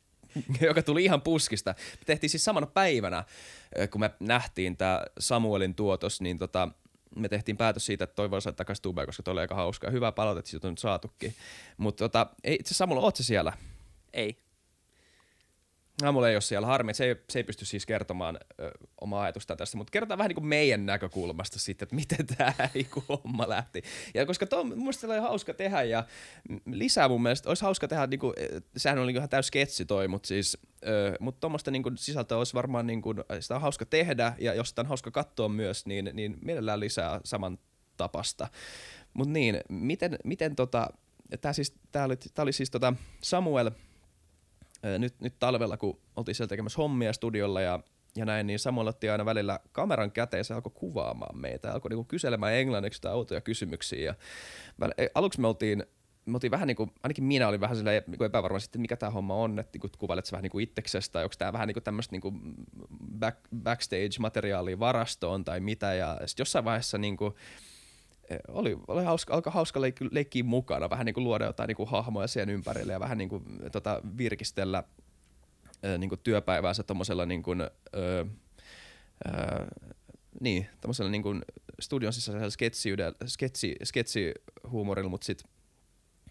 joka 0.60 0.82
tuli 0.82 1.04
ihan 1.04 1.22
puskista. 1.22 1.74
Me 1.78 2.04
tehtiin 2.06 2.30
siis 2.30 2.44
samana 2.44 2.66
päivänä, 2.66 3.24
kun 3.90 4.00
me 4.00 4.10
nähtiin 4.20 4.76
tämä 4.76 5.02
Samuelin 5.18 5.74
tuotos, 5.74 6.20
niin 6.20 6.38
tota, 6.38 6.68
me 7.16 7.28
tehtiin 7.28 7.56
päätös 7.56 7.86
siitä, 7.86 8.04
että 8.04 8.14
toi 8.14 8.30
voi 8.30 8.42
saada 8.42 8.56
takaisin 8.56 8.82
tubeen, 8.82 9.06
koska 9.06 9.22
toi 9.22 9.32
oli 9.32 9.40
aika 9.40 9.54
hauskaa. 9.54 9.90
Hyvää 9.90 10.12
palautetta 10.12 10.50
siitä 10.50 10.66
on 10.68 10.72
nyt 10.72 10.78
saatukin. 10.78 11.34
Mutta 11.76 12.04
tota, 12.04 12.26
ei, 12.44 12.54
itse 12.54 12.74
Samuel, 12.74 13.00
oot 13.00 13.16
siellä? 13.16 13.52
Ei. 14.12 14.36
Aamulla 16.02 16.28
ei 16.28 16.34
ole 16.34 16.40
siellä 16.40 16.66
harmi, 16.66 16.90
että 16.90 16.96
se 16.96 17.04
ei, 17.04 17.16
se 17.30 17.38
ei 17.38 17.44
pysty 17.44 17.64
siis 17.64 17.86
kertomaan 17.86 18.38
ö, 18.60 18.70
omaa 19.00 19.22
ajatusta 19.22 19.56
tästä, 19.56 19.76
mutta 19.76 19.90
kerrotaan 19.90 20.18
vähän 20.18 20.28
niin 20.28 20.34
kuin 20.36 20.46
meidän 20.46 20.86
näkökulmasta 20.86 21.58
sitten, 21.58 21.86
että 21.86 21.94
miten 21.94 22.26
tämä 22.26 22.52
homma 23.08 23.48
lähti. 23.48 23.82
Ja 24.14 24.26
koska 24.26 24.46
tuo 24.46 24.64
mun 24.64 24.78
mielestä 24.78 25.00
sellainen 25.00 25.22
hauska 25.22 25.54
tehdä 25.54 25.82
ja 25.82 26.04
lisää 26.66 27.08
mun 27.08 27.22
mielestä 27.22 27.48
olisi 27.48 27.64
hauska 27.64 27.88
tehdä, 27.88 28.06
niin 28.06 28.20
kuin, 28.20 28.34
sehän 28.76 28.98
oli 28.98 29.12
ihan 29.12 29.28
täys 29.28 29.46
sketsi 29.46 29.84
toi, 29.84 30.08
mutta 30.08 30.26
siis, 30.26 30.58
tuommoista 31.40 31.70
niin 31.70 31.82
sisältöä 31.96 32.38
olisi 32.38 32.54
varmaan 32.54 32.86
niin 32.86 33.02
kuin, 33.02 33.18
sitä 33.40 33.54
on 33.54 33.60
hauska 33.60 33.86
tehdä 33.86 34.34
ja 34.38 34.54
jos 34.54 34.68
sitä 34.68 34.82
on 34.82 34.86
hauska 34.86 35.10
katsoa 35.10 35.48
myös, 35.48 35.86
niin, 35.86 36.10
niin 36.12 36.38
mielellään 36.42 36.80
lisää 36.80 37.20
saman 37.24 37.58
tapasta. 37.96 38.48
Mutta 39.14 39.32
niin, 39.32 39.60
miten, 39.68 40.18
miten 40.24 40.56
tota, 40.56 40.88
tämä 41.40 41.52
siis, 41.52 41.74
tää 41.92 42.04
oli, 42.04 42.16
tää 42.16 42.42
oli 42.42 42.52
siis 42.52 42.70
tota 42.70 42.94
Samuel, 43.22 43.70
nyt, 44.98 45.20
nyt 45.20 45.34
talvella, 45.38 45.76
kun 45.76 46.00
oltiin 46.16 46.34
siellä 46.34 46.48
tekemässä 46.48 46.76
hommia 46.76 47.12
studiolla 47.12 47.60
ja, 47.60 47.80
ja 48.16 48.24
näin, 48.24 48.46
niin 48.46 48.58
Samuel 48.58 48.86
otti 48.86 49.10
aina 49.10 49.24
välillä 49.24 49.60
kameran 49.72 50.12
käteen 50.12 50.38
ja 50.38 50.44
se 50.44 50.54
alkoi 50.54 50.72
kuvaamaan 50.74 51.38
meitä. 51.38 51.72
Alkoi 51.72 51.88
niinku 51.88 52.04
kyselemään 52.04 52.54
englanniksi 52.54 52.98
jotain 52.98 53.16
outoja 53.16 53.40
kysymyksiä. 53.40 54.14
Ja 54.80 54.88
e, 54.98 55.06
aluksi 55.14 55.40
me 55.40 55.48
oltiin, 55.48 55.84
me 56.26 56.36
oltiin 56.36 56.50
vähän 56.50 56.66
niin 56.66 56.76
kuin, 56.76 56.90
ainakin 57.02 57.24
minä 57.24 57.48
olin 57.48 57.60
vähän 57.60 57.76
silleen 57.76 58.02
niin 58.06 58.24
epävarma 58.24 58.58
sitten, 58.58 58.80
mikä 58.80 58.96
tämä 58.96 59.10
homma 59.10 59.34
on, 59.34 59.58
että 59.58 59.78
niin 59.78 59.90
kuvailet 59.98 60.26
sä 60.26 60.32
vähän 60.32 60.42
niin 60.42 60.50
kuin 60.50 60.62
itseksestä 60.62 61.12
tai 61.12 61.24
onko 61.24 61.34
tämä 61.38 61.52
vähän 61.52 61.68
niin 61.68 61.82
tämmöistä 61.84 62.16
niin 62.16 62.56
back, 63.18 63.38
backstage-materiaalia 63.56 64.78
varastoon 64.78 65.44
tai 65.44 65.60
mitä. 65.60 65.94
Ja 65.94 66.18
sitten 66.26 66.42
jossain 66.42 66.64
vaiheessa 66.64 66.98
niin 66.98 67.16
kuin, 67.16 67.34
oli, 68.48 68.76
oli 68.88 69.04
hauska, 69.04 69.34
alkoi 69.34 69.52
hauska 69.52 69.80
leikki, 69.80 70.04
leikkiä 70.10 70.44
mukana, 70.44 70.90
vähän 70.90 71.06
niin 71.06 71.14
kuin 71.14 71.24
luoda 71.24 71.44
jotain 71.44 71.68
niin 71.68 71.76
kuin 71.76 71.88
hahmoja 71.88 72.26
siihen 72.26 72.50
ympärille 72.50 72.92
ja 72.92 73.00
vähän 73.00 73.18
niin 73.18 73.28
kuin, 73.28 73.42
tota, 73.72 74.00
virkistellä 74.18 74.82
ö, 75.84 75.98
niin 75.98 76.08
kuin 76.08 76.20
työpäiväänsä 76.24 76.82
tuommoisella 76.82 77.26
niin 77.26 77.42
kuin, 77.42 77.60
ö, 77.60 77.68
ö, 77.94 79.66
niin, 80.40 80.66
tommosella 80.80 81.10
niin 81.10 81.22
kuin 81.22 81.42
studion 81.80 82.12
sisäisellä 82.12 82.50
sketsiydellä, 82.50 83.16
sketsi, 83.26 83.76
sketsihuumorilla, 83.84 85.10
mutta 85.10 85.24
sit 85.24 85.42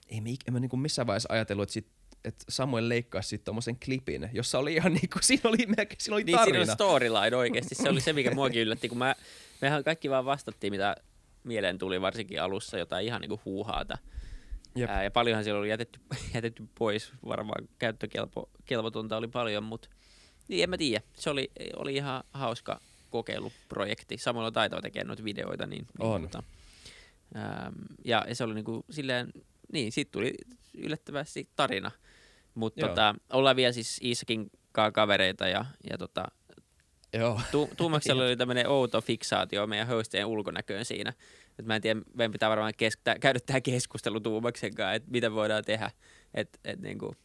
ei 0.09 0.21
me, 0.21 0.29
en 0.29 0.53
mä 0.53 0.59
niin 0.59 0.69
kuin 0.69 0.79
missään 0.79 1.07
vaiheessa 1.07 1.33
ajatellut, 1.33 1.63
että 1.63 1.73
sit 1.73 1.87
että 2.25 2.45
Samuel 2.49 2.89
leikkasi 2.89 3.29
sitten 3.29 3.45
tommosen 3.45 3.77
klipin, 3.85 4.29
jossa 4.33 4.59
oli 4.59 4.73
ihan 4.73 4.93
niinku, 4.93 5.19
siinä 5.21 5.49
oli, 5.49 5.57
melkein- 5.57 5.95
siinä 5.99 6.15
oli 6.15 6.23
Niin 6.23 6.37
siinä 6.37 6.45
tarina. 6.45 6.59
on 6.71 6.75
storyline 6.75 7.35
oikeasti. 7.37 7.75
Se 7.75 7.89
oli 7.89 8.01
se, 8.01 8.13
mikä 8.13 8.31
muakin 8.35 8.61
yllätti, 8.61 8.89
kun 8.89 8.97
mä, 8.97 9.15
mehän 9.61 9.83
kaikki 9.83 10.09
vaan 10.09 10.25
vastattiin, 10.25 10.73
mitä 10.73 10.95
mieleen 11.43 11.77
tuli, 11.77 12.01
varsinkin 12.01 12.41
alussa 12.41 12.77
jotain 12.77 13.05
ihan 13.05 13.21
niinku 13.21 13.41
huuhaata. 13.45 13.97
Jep. 14.75 14.89
Ää, 14.89 15.03
ja 15.03 15.11
paljonhan 15.11 15.43
siellä 15.43 15.59
oli 15.59 15.69
jätetty, 15.69 15.99
jätetty 16.35 16.63
pois, 16.79 17.11
varmaan 17.25 17.67
käyttökelvotonta 17.79 19.17
oli 19.17 19.27
paljon, 19.27 19.63
mutta 19.63 19.89
niin 20.47 20.63
en 20.63 20.69
mä 20.69 20.77
tiedä. 20.77 21.03
Se 21.13 21.29
oli, 21.29 21.51
oli 21.75 21.95
ihan 21.95 22.23
hauska 22.33 22.79
kokeiluprojekti. 23.09 24.17
Samalla 24.17 24.47
on 24.47 24.53
taitoa 24.53 24.81
tekemään 24.81 25.07
noita 25.07 25.23
videoita. 25.23 25.67
Niin, 25.67 25.87
niin 25.99 26.09
On. 26.09 26.21
Tota, 26.21 26.43
äm, 27.35 27.73
ja, 28.05 28.25
se 28.33 28.43
oli 28.43 28.53
niinku 28.53 28.85
silleen, 28.89 29.33
niin 29.73 29.91
siitä 29.91 30.11
tuli 30.11 30.33
yllättävästi 30.77 31.49
tarina. 31.55 31.91
Mutta 32.55 32.87
tota, 32.87 33.15
ollaan 33.33 33.55
vielä 33.55 33.71
siis 33.71 33.99
Iisakin 34.03 34.51
kavereita 34.93 35.47
ja, 35.47 35.65
ja 35.89 35.97
tota, 35.97 36.25
Joo. 37.13 37.41
tu, 37.51 37.69
Tuumaksella 37.77 38.23
oli 38.25 38.37
tämmöinen 38.37 38.67
outo 38.69 39.01
fiksaatio 39.01 39.67
meidän 39.67 39.87
hostien 39.87 40.25
ulkonäköön 40.25 40.85
siinä. 40.85 41.13
Et 41.59 41.65
mä 41.65 41.75
en 41.75 41.81
tiedä, 41.81 42.01
meidän 42.13 42.31
pitää 42.31 42.49
varmaan 42.49 42.73
kes- 42.77 42.97
tää, 43.03 43.19
käydä 43.19 43.39
tämä 43.45 43.61
keskustelu 43.61 44.19
Tuumaksen 44.19 44.75
kanssa, 44.75 44.93
että 44.93 45.11
mitä 45.11 45.31
voidaan 45.33 45.63
tehdä 45.65 45.91
et, 46.33 46.59
et 46.65 46.79
niinku, 46.81 47.15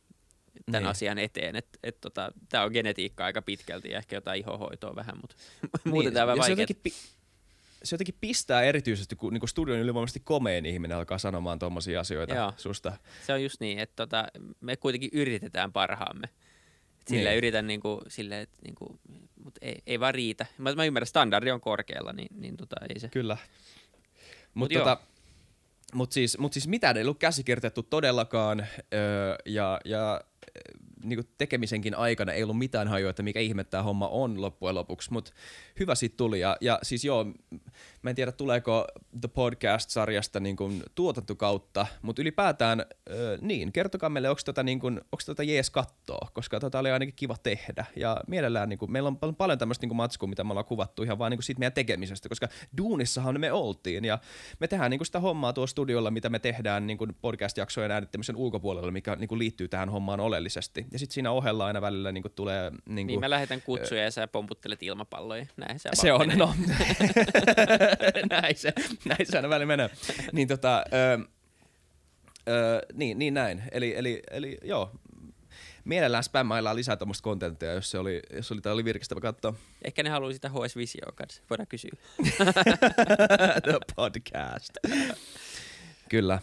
tämän 0.67 0.83
Niin. 0.83 0.91
asian 0.91 1.19
eteen. 1.19 1.57
Et, 1.57 1.67
et 1.83 2.01
tota, 2.01 2.33
tämä 2.49 2.65
on 2.65 2.73
genetiikka 2.73 3.25
aika 3.25 3.43
pitkälti 3.43 3.91
ja 3.91 3.99
ehkä 3.99 4.17
jotain 4.17 4.41
ihohoitoa 4.41 4.97
vähän, 4.97 5.17
mutta 5.21 5.37
muuten 5.91 6.13
tämä 6.13 6.23
on 6.25 6.27
vähän 6.27 6.39
Niin. 6.39 6.45
se 6.47 6.53
jotenkin, 6.63 6.77
pi- 6.83 7.17
se 7.83 7.95
jotenkin 7.95 8.15
pistää 8.21 8.63
erityisesti, 8.63 9.17
kun 9.17 9.33
niinku 9.33 9.47
studion 9.47 9.79
ylivoimaisesti 9.79 10.21
komein 10.25 10.67
ihminen 10.67 10.97
alkaa 10.97 11.19
sanomaan 11.19 11.59
tommosia 11.59 12.01
asioita 12.01 12.35
Joo. 12.35 12.53
susta. 12.57 12.93
Se 13.27 13.33
on 13.33 13.43
just 13.43 13.61
niin, 13.61 13.79
että 13.79 13.97
tota, 13.97 14.27
me 14.61 14.77
kuitenkin 14.77 15.11
yritetään 15.13 15.73
parhaamme. 15.73 16.29
Et 17.07 17.09
Sillä 17.09 17.31
Niin. 17.31 17.39
yritän 17.39 17.67
niinku, 17.67 18.01
silleen, 18.09 18.41
että 18.43 18.57
niinku, 18.65 19.01
mutta 19.45 19.59
ei, 19.63 19.83
ei 19.87 20.01
vaan 20.01 20.15
riitä. 20.15 20.47
Mä, 20.59 20.75
mä 20.75 20.85
ymmärrän, 20.85 21.07
standardi 21.07 21.51
on 21.51 21.61
korkealla, 21.61 22.13
niin, 22.13 22.29
niin 22.41 22.57
tota, 22.57 22.77
ei 22.95 23.01
se. 23.01 23.09
Kyllä. 23.09 23.37
Mut 23.37 24.55
Mutta 24.55 24.75
joo. 24.75 24.85
tota, 24.85 25.03
mut 25.95 26.13
siis, 26.13 26.39
mut 26.39 26.53
siis 26.53 26.69
mitään 26.69 26.97
ei 26.97 27.03
ollut 27.03 27.19
käsikirjoitettu 27.19 27.83
todellakaan, 27.83 28.67
öö, 28.95 29.37
ja, 29.45 29.81
ja 29.85 30.21
niin 31.05 31.29
tekemisenkin 31.39 31.95
aikana 31.95 32.33
ei 32.33 32.43
ollut 32.43 32.59
mitään 32.59 32.89
hajua, 32.89 33.11
että 33.11 33.23
mikä 33.23 33.41
ihme 33.41 33.65
tämä 33.65 33.83
homma 33.83 34.09
on 34.09 34.43
loppujen 34.43 34.75
lopuksi, 34.75 35.13
mutta 35.13 35.31
hyvä 35.81 35.95
siitä 35.95 36.17
tuli. 36.17 36.41
Ja, 36.41 36.57
ja 36.61 36.79
siis 36.83 37.05
joo, 37.05 37.25
mä 38.03 38.11
en 38.11 38.17
tiedä 38.17 38.33
tuleeko 38.33 38.87
The 39.21 39.29
Podcast-sarjasta 39.29 40.41
niin 40.41 40.57
kuin 40.57 40.83
tuotantokautta, 40.95 41.87
mutta 42.03 42.23
ylipäätään 42.23 42.87
öö, 43.11 43.39
niin, 43.41 43.73
kertokaa 43.73 44.11
meille, 44.11 44.31
onko 44.31 44.41
tätä, 44.45 44.63
niin 44.63 44.81
kuin, 44.81 44.95
onko 44.95 45.23
tätä 45.27 45.43
jees 45.43 45.71
kattoa, 45.71 46.29
koska 46.33 46.61
tätä 46.61 46.79
oli 46.79 46.91
ainakin 46.91 47.15
kiva 47.17 47.37
tehdä. 47.43 47.87
Ja 47.97 48.21
mielellään, 48.27 48.69
niin 48.69 48.79
kuin, 48.79 48.93
meillä 48.93 49.13
on 49.23 49.37
paljon, 49.37 49.59
tämmöistä 49.59 49.83
niin 49.83 49.89
kuin 49.89 49.97
matskua, 49.97 50.29
mitä 50.29 50.45
me 50.45 50.51
ollaan 50.51 50.65
kuvattu 50.65 51.03
ihan 51.03 51.19
vaan 51.19 51.31
niin 51.31 51.39
kuin 51.39 51.45
siitä 51.45 51.59
meidän 51.59 51.73
tekemisestä, 51.73 52.29
koska 52.29 52.49
duunissahan 52.77 53.41
me 53.41 53.53
oltiin 53.53 54.05
ja 54.05 54.19
me 54.61 54.69
tehdään 54.69 54.91
niin 54.91 54.99
kuin 54.99 55.07
sitä 55.07 55.21
hommaa 55.21 55.53
tuolla 55.53 55.67
studiolla, 55.67 56.11
mitä 56.11 56.29
me 56.29 56.39
tehdään 56.39 56.87
niin 56.87 56.99
kuin 56.99 57.17
podcast-jaksojen 57.21 57.91
äänittämisen 57.91 58.37
ulkopuolella, 58.37 58.91
mikä 58.91 59.17
niin 59.17 59.29
kuin 59.29 59.39
liittyy 59.39 59.69
tähän 59.69 59.89
hommaan 59.89 60.21
oleellisesti. 60.21 60.86
Ja 60.93 60.99
sitten 60.99 61.15
siinä 61.15 61.31
ohella 61.31 61.67
aina 61.67 61.81
välillä 61.81 62.13
niin 62.13 62.23
kuin 62.23 62.33
tulee... 62.33 62.73
Niin, 62.87 63.07
Niin 63.07 63.21
mä 63.21 63.31
lähetän 63.31 63.63
kutsuja 63.63 64.03
ja 64.03 64.11
sä 64.11 64.27
pomputtelet 64.27 64.83
ilmapalloja. 64.83 65.47
Näin 65.57 65.79
se, 65.79 65.91
se 66.03 66.13
on, 66.13 66.21
menee. 66.21 66.37
no, 66.37 66.55
näin, 68.31 68.57
se, 68.57 68.73
näin 69.05 69.27
se 69.27 69.37
aina 69.37 69.49
välillä 69.49 69.67
menee. 69.67 69.91
Niin 70.33 70.49
tota, 70.49 70.85
ö, 70.93 71.19
ö, 72.49 72.83
niin, 72.93 73.19
niin 73.19 73.35
näin. 73.35 73.63
Eli, 73.73 73.95
eli, 73.97 74.23
eli 74.31 74.59
joo, 74.63 74.91
mielellään 75.85 76.25
spämmaillaan 76.25 76.77
lisää 76.77 76.97
tuommoista 76.97 77.23
kontenttia, 77.23 77.73
jos 77.73 77.91
se 77.91 77.99
oli, 77.99 78.23
jos 78.33 78.53
oli, 78.53 78.61
oli 78.73 78.85
virkistävä 78.85 79.21
katsoa. 79.21 79.55
Ehkä 79.85 80.03
ne 80.03 80.11
haluaa 80.11 80.33
sitä 80.33 80.49
HS 80.49 80.77
Visioa 80.77 81.13
kanssa. 81.13 81.43
Voidaan 81.51 81.67
kysyä. 81.67 81.91
The 83.65 83.79
podcast. 83.97 84.77
Kyllä. 86.09 86.39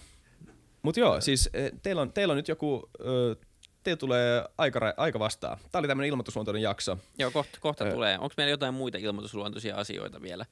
Mutta 0.82 1.00
joo, 1.00 1.22
siis 1.22 1.50
eh, 1.54 1.72
teillä 1.84 2.02
on, 2.02 2.14
teillä 2.14 2.32
on 2.32 2.38
nyt 2.38 2.48
joku, 2.48 2.90
ö, 3.00 3.36
teillä 3.84 4.00
tulee 4.00 4.44
aika, 4.58 4.94
aika 4.98 5.20
vastaan. 5.20 5.58
Tämä 5.72 5.80
oli 5.80 5.88
tämmöinen 5.88 6.10
ilmoitusluontoinen 6.10 6.62
jakso. 6.62 6.98
Joo, 7.18 7.32
kohta, 7.32 7.58
kohta 7.62 7.86
Ö. 7.86 7.92
tulee. 7.92 8.14
Onko 8.20 8.34
meillä 8.38 8.52
jotain 8.52 8.74
muita 8.74 8.98
ilmoitusluontoisia 8.98 9.76
asioita 9.76 10.22
vielä? 10.22 10.46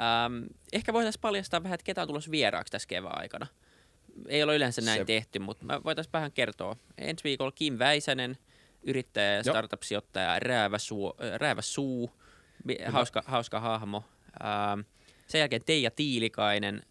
Ähm, 0.00 0.44
ehkä 0.72 0.92
voitaisiin 0.92 1.20
paljastaa 1.20 1.62
vähän, 1.62 1.74
että 1.74 1.84
ketä 1.84 2.02
on 2.02 2.08
tulossa 2.08 2.30
vieraaksi 2.30 2.70
tässä 2.70 2.88
kevään 2.88 3.18
aikana. 3.20 3.46
Ei 4.28 4.42
ole 4.42 4.56
yleensä 4.56 4.80
näin 4.82 5.00
Se- 5.00 5.04
tehty, 5.04 5.38
mutta 5.38 5.66
voitaisiin 5.84 6.12
vähän 6.12 6.32
kertoa. 6.32 6.76
Ensi 6.98 7.24
viikolla 7.24 7.52
Kim 7.52 7.78
Väisänen, 7.78 8.38
yrittäjä 8.82 9.34
ja 9.34 9.42
startup-sijoittaja 9.42 10.38
Räävä, 10.38 10.78
Suo, 10.78 11.16
äh, 11.24 11.32
Räävä 11.38 11.62
Suu, 11.62 12.10
hauska, 12.88 13.22
hauska 13.26 13.60
hahmo. 13.60 14.04
Ähm, 14.44 14.80
sen 15.26 15.38
jälkeen 15.38 15.64
Teija 15.64 15.90
Tiilikainen, 15.90 16.82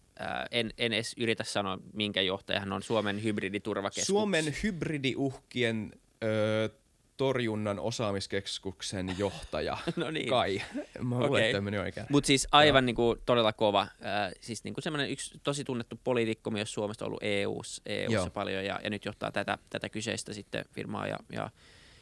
en, 0.50 0.70
en 0.78 0.92
edes 0.92 1.14
yritä 1.16 1.44
sanoa, 1.44 1.78
minkä 1.92 2.20
johtaja 2.20 2.60
hän 2.60 2.72
on 2.72 2.82
Suomen 2.82 3.22
hybriditurvakeskus. 3.22 4.06
Suomen 4.06 4.54
hybridiuhkien 4.62 5.92
ö, 6.24 6.68
torjunnan 7.16 7.78
osaamiskeskuksen 7.78 9.14
johtaja. 9.18 9.78
no 9.96 10.10
niin. 10.10 10.28
Kai. 10.28 10.62
Mä 11.02 11.14
luulen, 11.14 11.30
Okei. 11.30 11.50
että 11.50 11.80
oikein. 11.80 12.06
Mutta 12.10 12.26
siis 12.26 12.48
aivan 12.52 12.86
niinku 12.86 13.16
todella 13.26 13.52
kova. 13.52 13.80
Äh, 13.82 14.32
siis 14.40 14.64
niinku 14.64 14.80
semmoinen 14.80 15.10
yksi 15.10 15.40
tosi 15.42 15.64
tunnettu 15.64 16.00
poliitikko 16.04 16.50
myös 16.50 16.72
Suomesta 16.72 17.04
ollut 17.04 17.22
EU:ssa, 17.22 17.82
EU:ssa 17.86 18.14
Joo. 18.14 18.30
paljon 18.30 18.64
ja, 18.64 18.80
ja 18.84 18.90
nyt 18.90 19.04
johtaa 19.04 19.32
tätä, 19.32 19.58
tätä 19.70 19.88
kyseistä 19.88 20.32
sitten 20.32 20.64
firmaa. 20.72 21.06
Ja, 21.06 21.18
ja 21.32 21.50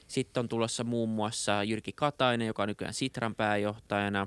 sitten 0.07 0.41
on 0.41 0.49
tulossa 0.49 0.85
muun 0.85 1.09
muassa 1.09 1.63
Jyrki 1.63 1.93
Katainen, 1.93 2.47
joka 2.47 2.63
on 2.63 2.69
nykyään 2.69 2.95
Sitran 2.95 3.35
pääjohtajana. 3.35 4.27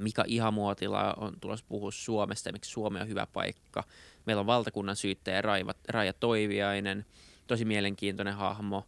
Mika 0.00 0.24
Ihamuotila 0.26 1.14
on 1.14 1.40
tulossa 1.40 1.66
puhua 1.68 1.90
Suomesta, 1.90 2.52
miksi 2.52 2.70
Suomi 2.70 3.00
on 3.00 3.08
hyvä 3.08 3.26
paikka. 3.32 3.84
Meillä 4.26 4.40
on 4.40 4.46
valtakunnan 4.46 4.96
syyttäjä 4.96 5.42
Raiva, 5.42 5.74
Raija 5.88 6.12
Toiviainen, 6.12 7.06
tosi 7.46 7.64
mielenkiintoinen 7.64 8.34
hahmo 8.34 8.86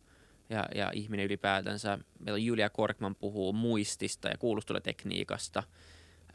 ja, 0.50 0.68
ja 0.74 0.90
ihminen 0.94 1.26
ylipäätänsä. 1.26 1.98
Meillä 2.18 2.36
on 2.36 2.44
Julia 2.44 2.70
Korkman 2.70 3.14
puhuu 3.14 3.52
muistista 3.52 4.28
ja 4.28 4.38
kuulustelutekniikasta. 4.38 5.62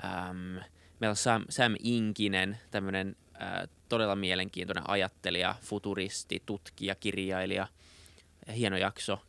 Ähm, 0.05 0.57
meillä 0.99 1.11
on 1.11 1.15
Sam, 1.15 1.45
Sam 1.49 1.75
Inkinen, 1.79 2.57
tämmöinen 2.71 3.15
äh, 3.41 3.69
todella 3.89 4.15
mielenkiintoinen 4.15 4.89
ajattelija, 4.89 5.55
futuristi, 5.61 6.43
tutkija, 6.45 6.95
kirjailija. 6.95 7.67
Hieno 8.55 8.77
jakso. 8.77 9.19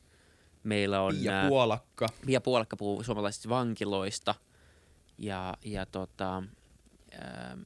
Meillä 0.63 1.01
on 1.01 1.17
Pia 1.17 1.45
Puolakka. 1.49 2.09
Pia 2.27 2.41
Puolakka 2.41 2.77
puhuu 2.77 3.03
suomalaisista 3.03 3.49
vankiloista. 3.49 4.35
Ja, 5.19 5.55
ja 5.65 5.87
tota, 5.87 6.43
ähm, 7.13 7.61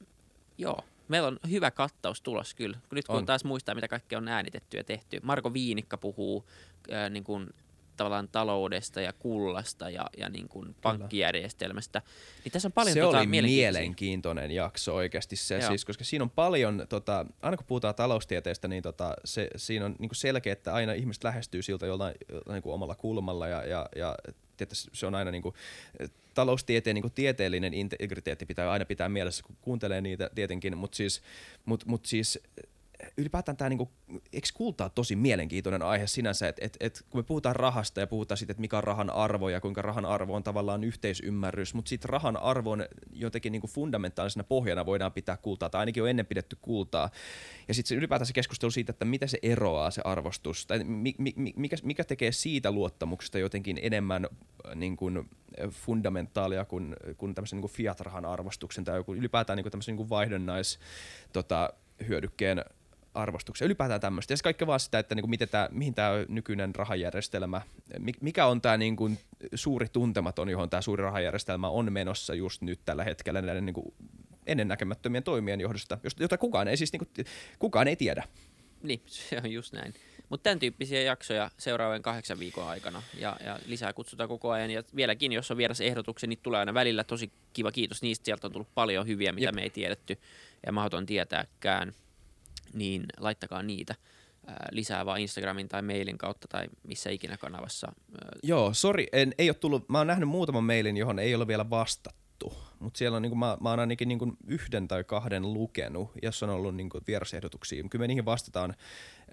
joo, 0.57 0.83
meillä 1.07 1.27
on 1.27 1.39
hyvä 1.49 1.71
kattaus 1.71 2.21
tulos 2.21 2.53
kyllä. 2.53 2.77
Nyt 2.91 3.07
kun 3.07 3.15
On. 3.15 3.25
taas 3.25 3.43
muistaa, 3.43 3.75
mitä 3.75 3.87
kaikkea 3.87 4.17
on 4.17 4.27
äänitetty 4.27 4.77
ja 4.77 4.83
tehty. 4.83 5.19
Marko 5.23 5.53
Viinikka 5.53 5.97
puhuu 5.97 6.45
äh, 6.91 7.09
niin 7.09 7.23
kuin, 7.23 7.49
tavallaan 7.97 8.27
taloudesta 8.27 9.01
ja 9.01 9.13
kullasta 9.13 9.89
ja, 9.89 10.05
ja 10.17 10.29
niin 10.29 10.49
kuin 10.49 10.75
pankkijärjestelmästä. 10.81 12.01
Niin 12.43 12.51
tässä 12.51 12.67
on 12.67 12.71
paljon 12.71 12.93
se 12.93 12.99
tota, 12.99 13.17
oli 13.17 13.27
mielenkiintoinen 13.27 14.51
jakso 14.51 14.95
oikeasti 14.95 15.35
se, 15.35 15.57
Joo. 15.57 15.67
siis, 15.67 15.85
koska 15.85 16.03
siinä 16.03 16.23
on 16.23 16.29
paljon, 16.29 16.85
tota, 16.89 17.25
aina 17.41 17.57
kun 17.57 17.65
puhutaan 17.65 17.95
taloustieteestä, 17.95 18.67
niin 18.67 18.83
tota, 18.83 19.13
se, 19.25 19.49
siinä 19.55 19.85
on 19.85 19.95
niin 19.99 20.09
selkeä, 20.13 20.53
että 20.53 20.73
aina 20.73 20.93
ihmiset 20.93 21.23
lähestyy 21.23 21.61
siltä 21.61 21.85
jollain, 21.85 22.15
jollain 22.29 22.53
niin 22.53 22.63
kuin 22.63 22.73
omalla 22.73 22.95
kulmalla 22.95 23.47
ja, 23.47 23.63
ja, 23.63 23.89
ja 23.95 24.15
tietysti 24.59 24.89
se 24.93 25.05
on 25.05 25.15
aina 25.15 25.31
niin 25.31 25.41
kuin, 25.41 25.55
taloustieteen 26.33 26.93
niin 26.93 27.01
kuin 27.01 27.11
tieteellinen 27.11 27.73
integriteetti 27.73 28.45
pitää 28.45 28.71
aina 28.71 28.85
pitää 28.85 29.09
mielessä, 29.09 29.43
kun 29.43 29.55
kuuntelee 29.61 30.01
niitä 30.01 30.29
tietenkin, 30.35 30.77
mutta 30.77 30.95
siis, 30.95 31.21
mut, 31.65 31.85
mut 31.85 32.05
siis 32.05 32.39
ylipäätään 33.17 33.57
tämä, 33.57 33.69
niinku, 33.69 33.91
eikö 34.33 34.47
tosi 34.95 35.15
mielenkiintoinen 35.15 35.81
aihe 35.81 36.07
sinänsä, 36.07 36.47
että 36.47 36.65
et, 36.65 36.77
et, 36.79 37.05
kun 37.09 37.19
me 37.19 37.23
puhutaan 37.23 37.55
rahasta 37.55 37.99
ja 37.99 38.07
puhutaan 38.07 38.37
siitä, 38.37 38.51
että 38.51 38.61
mikä 38.61 38.77
on 38.77 38.83
rahan 38.83 39.09
arvo 39.09 39.49
ja 39.49 39.61
kuinka 39.61 39.81
rahan 39.81 40.05
arvo 40.05 40.35
on 40.35 40.43
tavallaan 40.43 40.83
yhteisymmärrys, 40.83 41.73
mutta 41.73 41.89
sitten 41.89 42.09
rahan 42.09 42.37
arvon 42.37 42.85
jotenkin 43.13 43.51
niinku 43.51 43.67
fundamentaalisena 43.67 44.43
pohjana 44.43 44.85
voidaan 44.85 45.11
pitää 45.11 45.37
kultaa, 45.37 45.69
tai 45.69 45.79
ainakin 45.79 46.03
on 46.03 46.09
ennen 46.09 46.25
pidetty 46.25 46.57
kultaa. 46.61 47.09
Ja 47.67 47.73
sitten 47.73 47.97
ylipäätään 47.97 48.27
se 48.27 48.33
keskustelu 48.33 48.71
siitä, 48.71 48.91
että 48.91 49.05
mitä 49.05 49.27
se 49.27 49.39
eroaa 49.41 49.91
se 49.91 50.01
arvostus, 50.05 50.65
tai 50.65 50.83
mi, 50.83 51.15
mi, 51.17 51.33
mikä, 51.55 51.77
mikä 51.83 52.03
tekee 52.03 52.31
siitä 52.31 52.71
luottamuksesta 52.71 53.39
jotenkin 53.39 53.79
enemmän 53.81 54.25
äh, 54.25 54.75
niin 54.75 54.97
kuin, 54.97 55.17
äh, 55.17 55.69
fundamentaalia 55.69 56.65
kuin, 56.65 56.95
kuin 57.17 57.35
tämmöisen 57.35 57.57
niin 57.57 57.61
kuin 57.61 57.71
fiat-rahan 57.71 58.25
arvostuksen 58.25 58.83
tai 58.83 58.97
joku 58.97 59.13
ylipäätään 59.13 59.57
niin 59.57 59.63
kuin 59.63 59.71
tämmöisen 59.71 59.91
niin 59.91 59.97
kuin 59.97 60.09
vaihdonnais 60.09 60.79
tota, 61.33 61.73
hyödykkeen 62.07 62.63
arvostuksen. 63.13 63.65
Ylipäätään 63.65 64.01
tämmöistä. 64.01 64.33
Ja 64.33 64.37
se 64.37 64.43
kaikki 64.43 64.67
vaan 64.67 64.79
sitä, 64.79 64.99
että 64.99 65.15
niinku 65.15 65.27
miten 65.27 65.49
tää, 65.49 65.69
mihin 65.71 65.93
tämä 65.93 66.11
nykyinen 66.27 66.75
rahajärjestelmä, 66.75 67.61
mi- 67.99 68.11
mikä 68.21 68.45
on 68.45 68.61
tämä 68.61 68.77
niinku 68.77 69.11
suuri 69.55 69.87
tuntematon, 69.89 70.49
johon 70.49 70.69
tämä 70.69 70.81
suuri 70.81 71.03
rahajärjestelmä 71.03 71.69
on 71.69 71.93
menossa 71.93 72.33
just 72.33 72.61
nyt 72.61 72.79
tällä 72.85 73.03
hetkellä 73.03 73.41
näiden 73.41 73.65
niinku 73.65 73.93
ennennäkemättömien 74.45 75.23
toimien 75.23 75.61
johdosta, 75.61 75.97
jota 76.19 76.37
kukaan 76.37 76.67
ei 76.67 76.77
siis 76.77 76.91
niinku, 76.93 77.05
kukaan 77.59 77.87
ei 77.87 77.95
tiedä. 77.95 78.23
Niin, 78.83 79.01
se 79.05 79.37
on 79.43 79.51
just 79.51 79.73
näin. 79.73 79.93
Mutta 80.29 80.43
tämän 80.43 80.59
tyyppisiä 80.59 81.01
jaksoja 81.01 81.51
seuraavien 81.57 82.01
kahdeksan 82.01 82.39
viikon 82.39 82.67
aikana 82.67 83.03
ja, 83.17 83.37
ja 83.45 83.59
lisää 83.65 83.93
kutsutaan 83.93 84.29
koko 84.29 84.51
ajan. 84.51 84.71
Ja 84.71 84.83
vieläkin, 84.95 85.31
jos 85.31 85.51
on 85.51 85.57
vieras 85.57 85.81
ehdotuksia, 85.81 86.29
niin 86.29 86.39
tulee 86.43 86.59
aina 86.59 86.73
välillä 86.73 87.03
tosi 87.03 87.31
kiva 87.53 87.71
kiitos 87.71 88.01
niistä. 88.01 88.25
Sieltä 88.25 88.47
on 88.47 88.53
tullut 88.53 88.75
paljon 88.75 89.07
hyviä, 89.07 89.31
mitä 89.31 89.47
Jep. 89.47 89.55
me 89.55 89.61
ei 89.61 89.69
tiedetty 89.69 90.17
ja 90.65 90.71
mahdoton 90.71 91.05
tietääkään. 91.05 91.93
Niin 92.73 93.05
laittakaa 93.17 93.63
niitä 93.63 93.95
ää, 94.47 94.67
lisää 94.71 95.05
vaan 95.05 95.19
Instagramin 95.19 95.67
tai 95.67 95.81
mailin 95.81 96.17
kautta 96.17 96.47
tai 96.47 96.67
missä 96.83 97.09
ikinä 97.09 97.37
kanavassa. 97.37 97.91
Joo, 98.43 98.73
sori, 98.73 99.07
en, 99.11 99.33
ei 99.37 99.49
ole 99.49 99.55
tullut, 99.55 99.89
mä 99.89 99.97
oon 99.97 100.07
nähnyt 100.07 100.29
muutaman 100.29 100.63
mailin, 100.63 100.97
johon 100.97 101.19
ei 101.19 101.35
ole 101.35 101.47
vielä 101.47 101.69
vastattu, 101.69 102.19
mutta 102.79 102.97
siellä 102.97 103.15
on, 103.15 103.21
niin 103.21 103.29
kuin, 103.29 103.39
mä, 103.39 103.57
mä 103.61 103.69
oon 103.69 103.79
ainakin 103.79 104.07
niin 104.07 104.19
kuin 104.19 104.31
yhden 104.47 104.87
tai 104.87 105.03
kahden 105.03 105.53
lukenut, 105.53 106.11
jos 106.21 106.43
on 106.43 106.49
ollut 106.49 106.75
niin 106.75 106.89
kuin 106.89 107.03
vierasehdotuksia. 107.07 107.83
Kyllä 107.89 108.03
me 108.03 108.07
niihin 108.07 108.25
vastataan 108.25 108.73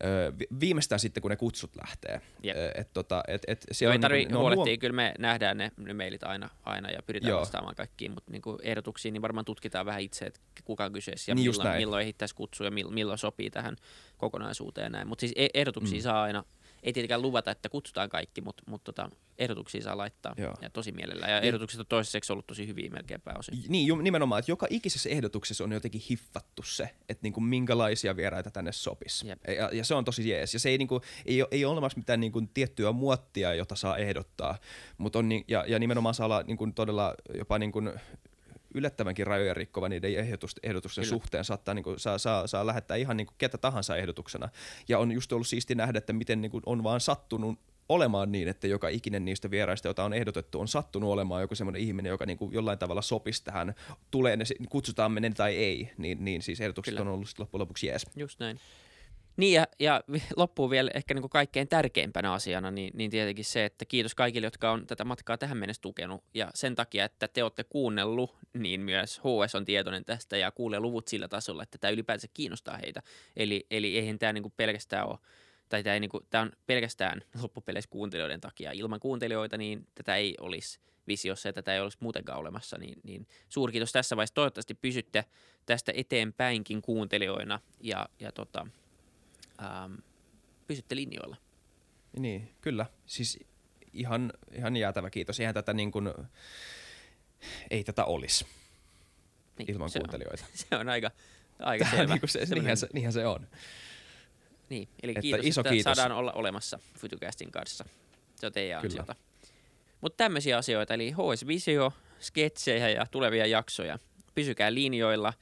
ö, 0.04 0.32
vi- 0.38 0.46
viimeistään 0.60 0.98
sitten, 0.98 1.20
kun 1.20 1.30
ne 1.30 1.36
kutsut 1.36 1.76
lähtee. 1.76 2.20
Jep. 2.42 2.56
Et, 2.74 2.92
tota, 2.92 3.22
et, 3.28 3.42
et 3.48 3.64
siellä 3.72 3.94
ei 3.94 4.00
on 4.04 4.10
niin 4.12 4.26
kuin- 4.28 4.32
ne 4.32 4.36
on 4.36 4.42
huolehtia, 4.42 4.76
kyllä 4.78 4.96
me 4.96 5.14
nähdään 5.18 5.56
ne, 5.58 5.72
ne 5.76 5.94
mailit 5.94 6.24
aina, 6.24 6.48
aina 6.64 6.90
ja 6.90 7.02
pyritään 7.06 7.30
Joo. 7.30 7.40
vastaamaan 7.40 7.74
kaikkiin, 7.74 8.12
mutta 8.12 8.32
niin 8.32 8.42
ehdotuksiin 8.62 9.12
niin 9.12 9.22
varmaan 9.22 9.44
tutkitaan 9.44 9.86
vähän 9.86 10.00
itse, 10.02 10.24
että 10.24 10.40
kuka 10.64 10.84
on 10.84 10.92
kyseessä 10.92 11.30
ja 11.32 11.34
Niin 11.34 11.50
milloin, 11.50 11.76
milloin 11.76 12.02
ehittäisi 12.02 12.34
kutsua 12.34 12.66
ja 12.66 12.70
milloin, 12.70 12.94
milloin 12.94 13.18
sopii 13.18 13.50
tähän 13.50 13.76
kokonaisuuteen 14.18 14.84
ja 14.84 14.90
näin. 14.90 15.08
Mutta 15.08 15.20
siis 15.20 15.32
e- 15.36 15.48
ehdotuksia 15.54 15.98
Mm. 15.98 16.02
saa 16.02 16.22
aina, 16.22 16.44
ei 16.82 16.92
tietenkään 16.92 17.22
luvata, 17.22 17.50
että 17.50 17.68
kutsutaan 17.68 18.08
kaikki, 18.08 18.40
mutta 18.40 18.62
mut 18.66 18.84
tota, 18.84 19.10
ehdotuksia 19.38 19.82
saa 19.82 19.96
laittaa 19.96 20.34
Joo. 20.36 20.54
ja 20.62 20.70
tosi 20.70 20.92
mielellä. 20.92 21.26
Ja 21.26 21.40
ehdotukset 21.40 21.80
on 21.80 21.86
toistaiseksi 21.86 22.32
ollut 22.32 22.46
tosi 22.46 22.66
hyviä 22.66 22.90
melkein 22.90 23.20
pääosin. 23.20 23.64
Niin, 23.68 23.86
ju- 23.86 23.96
nimenomaan, 23.96 24.38
että 24.38 24.50
joka 24.50 24.66
ikisessä 24.70 25.08
ehdotuksessa 25.08 25.64
on 25.64 25.72
jotenkin 25.72 26.02
hiffattu 26.10 26.62
se, 26.62 26.90
että 27.08 27.22
niinku 27.22 27.40
minkälaisia 27.40 28.16
vieraita 28.16 28.50
tänne 28.50 28.72
sopisi. 28.72 29.28
Jep. 29.28 29.38
Ja, 29.48 29.70
ja, 29.72 29.84
se 29.84 29.94
on 29.94 30.04
tosi 30.04 30.28
jees. 30.28 30.54
Ja 30.54 30.60
se 30.60 30.68
ei, 30.68 30.78
niinku, 30.78 31.00
ei, 31.26 31.44
ei 31.50 31.64
ole 31.64 31.72
olemassa 31.72 31.98
mitään 31.98 32.20
niinku 32.20 32.42
tiettyä 32.54 32.92
muottia, 32.92 33.54
jota 33.54 33.76
saa 33.76 33.96
ehdottaa, 33.96 34.58
mutta 34.98 35.18
on, 35.18 35.28
ni- 35.28 35.44
ja, 35.48 35.64
ja 35.68 35.78
nimenomaan 35.78 36.14
saa 36.14 36.24
olla 36.24 36.42
niinku 36.42 36.68
todella 36.74 37.14
jopa 37.34 37.58
niinku 37.58 37.82
yllättävänkin 38.76 39.26
rajoja 39.26 39.54
rikkova 39.54 39.88
niiden 39.88 40.14
ehdotusten, 40.16 40.70
ehdotusten 40.70 41.04
Kyllä. 41.04 41.16
suhteen. 41.16 41.44
Saattaa, 41.44 41.74
niinku, 41.74 41.94
saa, 41.96 42.18
saa, 42.18 42.46
saa 42.46 42.66
lähettää 42.66 42.96
ihan 42.96 43.16
niinku 43.16 43.34
ketä 43.38 43.58
tahansa 43.58 43.96
ehdotuksena. 43.96 44.48
Ja 44.88 44.98
on 44.98 45.12
just 45.12 45.32
ollut 45.32 45.46
siisti 45.46 45.74
nähdä, 45.74 45.98
että 45.98 46.12
miten 46.12 46.40
niinku 46.40 46.60
on 46.66 46.84
vaan 46.84 47.00
sattunut 47.00 47.58
olemaan 47.88 48.32
niin, 48.32 48.48
että 48.48 48.66
joka 48.66 48.88
ikinen 48.88 49.24
niistä 49.24 49.50
vieraista, 49.50 49.88
joita 49.88 50.04
on 50.04 50.14
ehdotettu, 50.14 50.60
on 50.60 50.68
sattunut 50.68 51.10
olemaan 51.10 51.42
joku 51.42 51.54
semmoinen 51.54 51.82
ihminen, 51.82 52.10
joka 52.10 52.26
niinku 52.26 52.50
jollain 52.52 52.78
tavalla 52.78 53.02
sopisi 53.02 53.44
tähän, 53.44 53.74
tulee 54.10 54.36
ne, 54.36 54.44
kutsutaan 54.68 55.12
me 55.12 55.20
ne 55.20 55.30
tai 55.30 55.56
ei, 55.56 55.92
niin, 55.98 56.24
niin 56.24 56.42
siis 56.42 56.60
ehdotukset 56.60 56.94
Kyllä. 56.94 57.10
on 57.10 57.14
ollut 57.14 57.28
loppujen 57.38 57.60
lopuksi 57.60 57.86
jees. 57.86 58.06
Just 58.16 58.40
näin. 58.40 58.60
Niin 59.36 59.54
ja, 59.54 59.66
ja 59.80 60.00
loppuun 60.36 60.70
vielä 60.70 60.90
ehkä 60.94 61.14
niin 61.14 61.22
kuin 61.22 61.30
kaikkein 61.30 61.68
tärkeimpänä 61.68 62.32
asiana, 62.32 62.70
niin, 62.70 62.90
niin 62.94 63.10
tietenkin 63.10 63.44
se, 63.44 63.64
että 63.64 63.84
kiitos 63.84 64.14
kaikille, 64.14 64.46
jotka 64.46 64.70
on 64.70 64.86
tätä 64.86 65.04
matkaa 65.04 65.38
tähän 65.38 65.58
mennessä 65.58 65.82
tukenut. 65.82 66.24
Ja 66.34 66.50
sen 66.54 66.74
takia, 66.74 67.04
että 67.04 67.28
te 67.28 67.42
olette 67.42 67.64
kuunnellut, 67.64 68.36
niin 68.54 68.80
myös 68.80 69.18
HS 69.20 69.54
on 69.54 69.64
tietoinen 69.64 70.04
tästä 70.04 70.36
ja 70.36 70.50
kuulee 70.50 70.80
luvut 70.80 71.08
sillä 71.08 71.28
tasolla, 71.28 71.62
että 71.62 71.78
tämä 71.78 71.90
ylipäänsä 71.90 72.28
kiinnostaa 72.34 72.76
heitä. 72.76 73.02
Eli, 73.36 73.66
eli 73.70 73.98
eihän 73.98 74.18
tämä 74.18 74.32
niin 74.32 74.42
kuin 74.42 74.54
pelkästään 74.56 75.08
ole, 75.08 75.18
tai 75.68 75.82
tämä, 75.82 75.94
ei 75.94 76.00
niin 76.00 76.10
kuin, 76.10 76.26
tämä 76.30 76.42
on 76.42 76.52
pelkästään 76.66 77.22
loppupeleissä 77.42 77.90
kuuntelijoiden 77.90 78.40
takia. 78.40 78.72
Ilman 78.72 79.00
kuuntelijoita 79.00 79.56
niin 79.56 79.86
tätä 79.94 80.16
ei 80.16 80.34
olisi 80.40 80.80
visiossa 81.06 81.48
ja 81.48 81.52
tätä 81.52 81.74
ei 81.74 81.80
olisi 81.80 81.98
muutenkaan 82.00 82.38
olemassa, 82.38 82.78
niin, 82.78 83.00
niin 83.02 83.26
suurkiitos 83.48 83.92
tässä 83.92 84.16
vaiheessa. 84.16 84.34
Toivottavasti 84.34 84.74
pysytte 84.74 85.24
tästä 85.66 85.92
eteenpäinkin 85.94 86.82
kuuntelijoina 86.82 87.60
ja, 87.80 88.08
ja 88.20 88.32
tota, 88.32 88.66
ähm, 89.62 89.94
pysytte 90.66 90.96
linjoilla. 90.96 91.36
Niin, 92.18 92.54
kyllä. 92.60 92.86
Siis 93.06 93.38
ihan, 93.92 94.32
ihan 94.52 94.76
jäätävä 94.76 95.10
kiitos. 95.10 95.40
Eihän 95.40 95.54
tätä 95.54 95.72
niin 95.72 95.90
kuin, 95.92 96.12
ei 97.70 97.84
tätä 97.84 98.04
olisi 98.04 98.46
Niin, 99.58 99.70
ilman 99.70 99.90
se 99.90 99.98
kuuntelijoita. 99.98 100.44
On, 100.44 100.50
se 100.70 100.76
on 100.76 100.88
aika, 100.88 101.10
aika 101.58 101.84
Tämä 101.84 101.92
on 101.92 101.98
selvä. 101.98 102.14
niin 102.14 102.28
se, 102.48 102.54
niinhän, 102.54 102.76
se, 102.76 102.88
niinhän 102.92 103.12
se 103.12 103.26
on. 103.26 103.46
Niin, 104.70 104.88
eli 105.02 105.10
Että 105.12 105.20
kiitos, 105.20 105.46
iso 105.46 105.60
että 105.60 105.70
kiitos. 105.72 105.96
saadaan 105.96 106.18
olla 106.18 106.32
olemassa 106.32 106.78
Futucastin 106.98 107.50
kanssa. 107.50 107.84
Se 108.36 108.46
on 108.46 108.52
teidän 108.52 108.82
Kyllä. 108.82 108.92
ansiota. 109.00 109.14
Mutta 110.00 110.16
tämmöisiä 110.16 110.58
asioita, 110.58 110.94
eli 110.94 111.10
HS 111.10 111.46
Visio, 111.46 111.92
sketsejä 112.20 112.88
ja 112.88 113.06
tulevia 113.10 113.46
jaksoja. 113.46 113.98
Pysykää 114.34 114.74
linjoilla. 114.74 115.32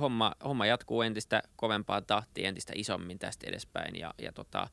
Homma, 0.00 0.32
homma 0.44 0.66
jatkuu 0.66 1.02
entistä 1.02 1.42
kovempaa 1.56 2.00
tahtia, 2.00 2.48
entistä 2.48 2.72
isommin 2.76 3.18
tästä 3.18 3.46
edespäin. 3.46 3.96
Ja, 3.96 4.14
ja 4.22 4.32
tota, 4.32 4.68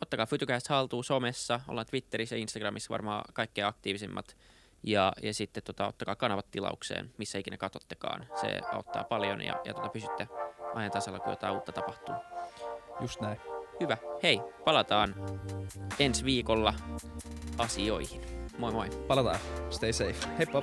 ottakaa 0.00 0.26
Futucast 0.26 0.68
haltuun 0.68 1.04
somessa. 1.04 1.60
Ollaan 1.68 1.86
Twitterissä 1.86 2.36
ja 2.36 2.40
Instagramissa 2.40 2.92
varmaan 2.92 3.24
kaikkein 3.32 3.66
aktiivisimmat. 3.66 4.36
Ja, 4.82 5.12
ja 5.22 5.34
sitten 5.34 5.62
tota, 5.62 5.86
ottakaa 5.86 6.16
kanavat 6.16 6.50
tilaukseen, 6.50 7.10
missä 7.18 7.38
ikinä 7.38 7.56
katsottekaan. 7.56 8.26
Se 8.40 8.60
auttaa 8.72 9.04
paljon 9.04 9.40
ja, 9.42 9.60
ja 9.64 9.74
tota, 9.74 9.88
pysytte 9.88 10.28
ajan 10.74 10.90
tasalla, 10.90 11.20
kun 11.20 11.32
jotain 11.32 11.54
uutta 11.54 11.72
tapahtuu. 11.72 12.14
Just 13.00 13.20
näin. 13.20 13.40
Hyvä. 13.80 13.96
Hei, 14.22 14.40
palataan 14.64 15.14
ensi 15.98 16.24
viikolla 16.24 16.74
asioihin. 17.58 18.20
Moi 18.58 18.72
moi. 18.72 18.90
Palataan. 19.08 19.38
Stay 19.70 19.92
safe. 19.92 20.28
Heippa. 20.38 20.62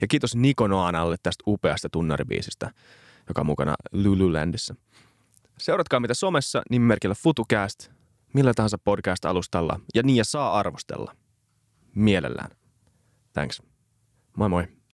Ja 0.00 0.06
kiitos 0.06 0.36
Niko 0.36 0.66
Noanalle 0.66 1.16
tästä 1.22 1.44
upeasta 1.46 1.88
tunnaribiisistä, 1.88 2.70
joka 3.28 3.40
on 3.40 3.46
mukana 3.46 3.74
Lululandissa. 3.92 4.74
Seuratkaa 5.58 6.00
mitä 6.00 6.14
somessa 6.14 6.62
nimimerkillä 6.70 7.14
FutuCast, 7.14 7.90
millä 8.34 8.54
tahansa 8.54 8.78
podcast-alustalla 8.78 9.80
ja 9.94 10.02
niin 10.02 10.16
ja 10.16 10.24
saa 10.24 10.58
arvostella. 10.58 11.16
Mielellään. 11.94 12.50
Thanks. 13.32 13.62
Moi 14.36 14.48
moi. 14.48 14.66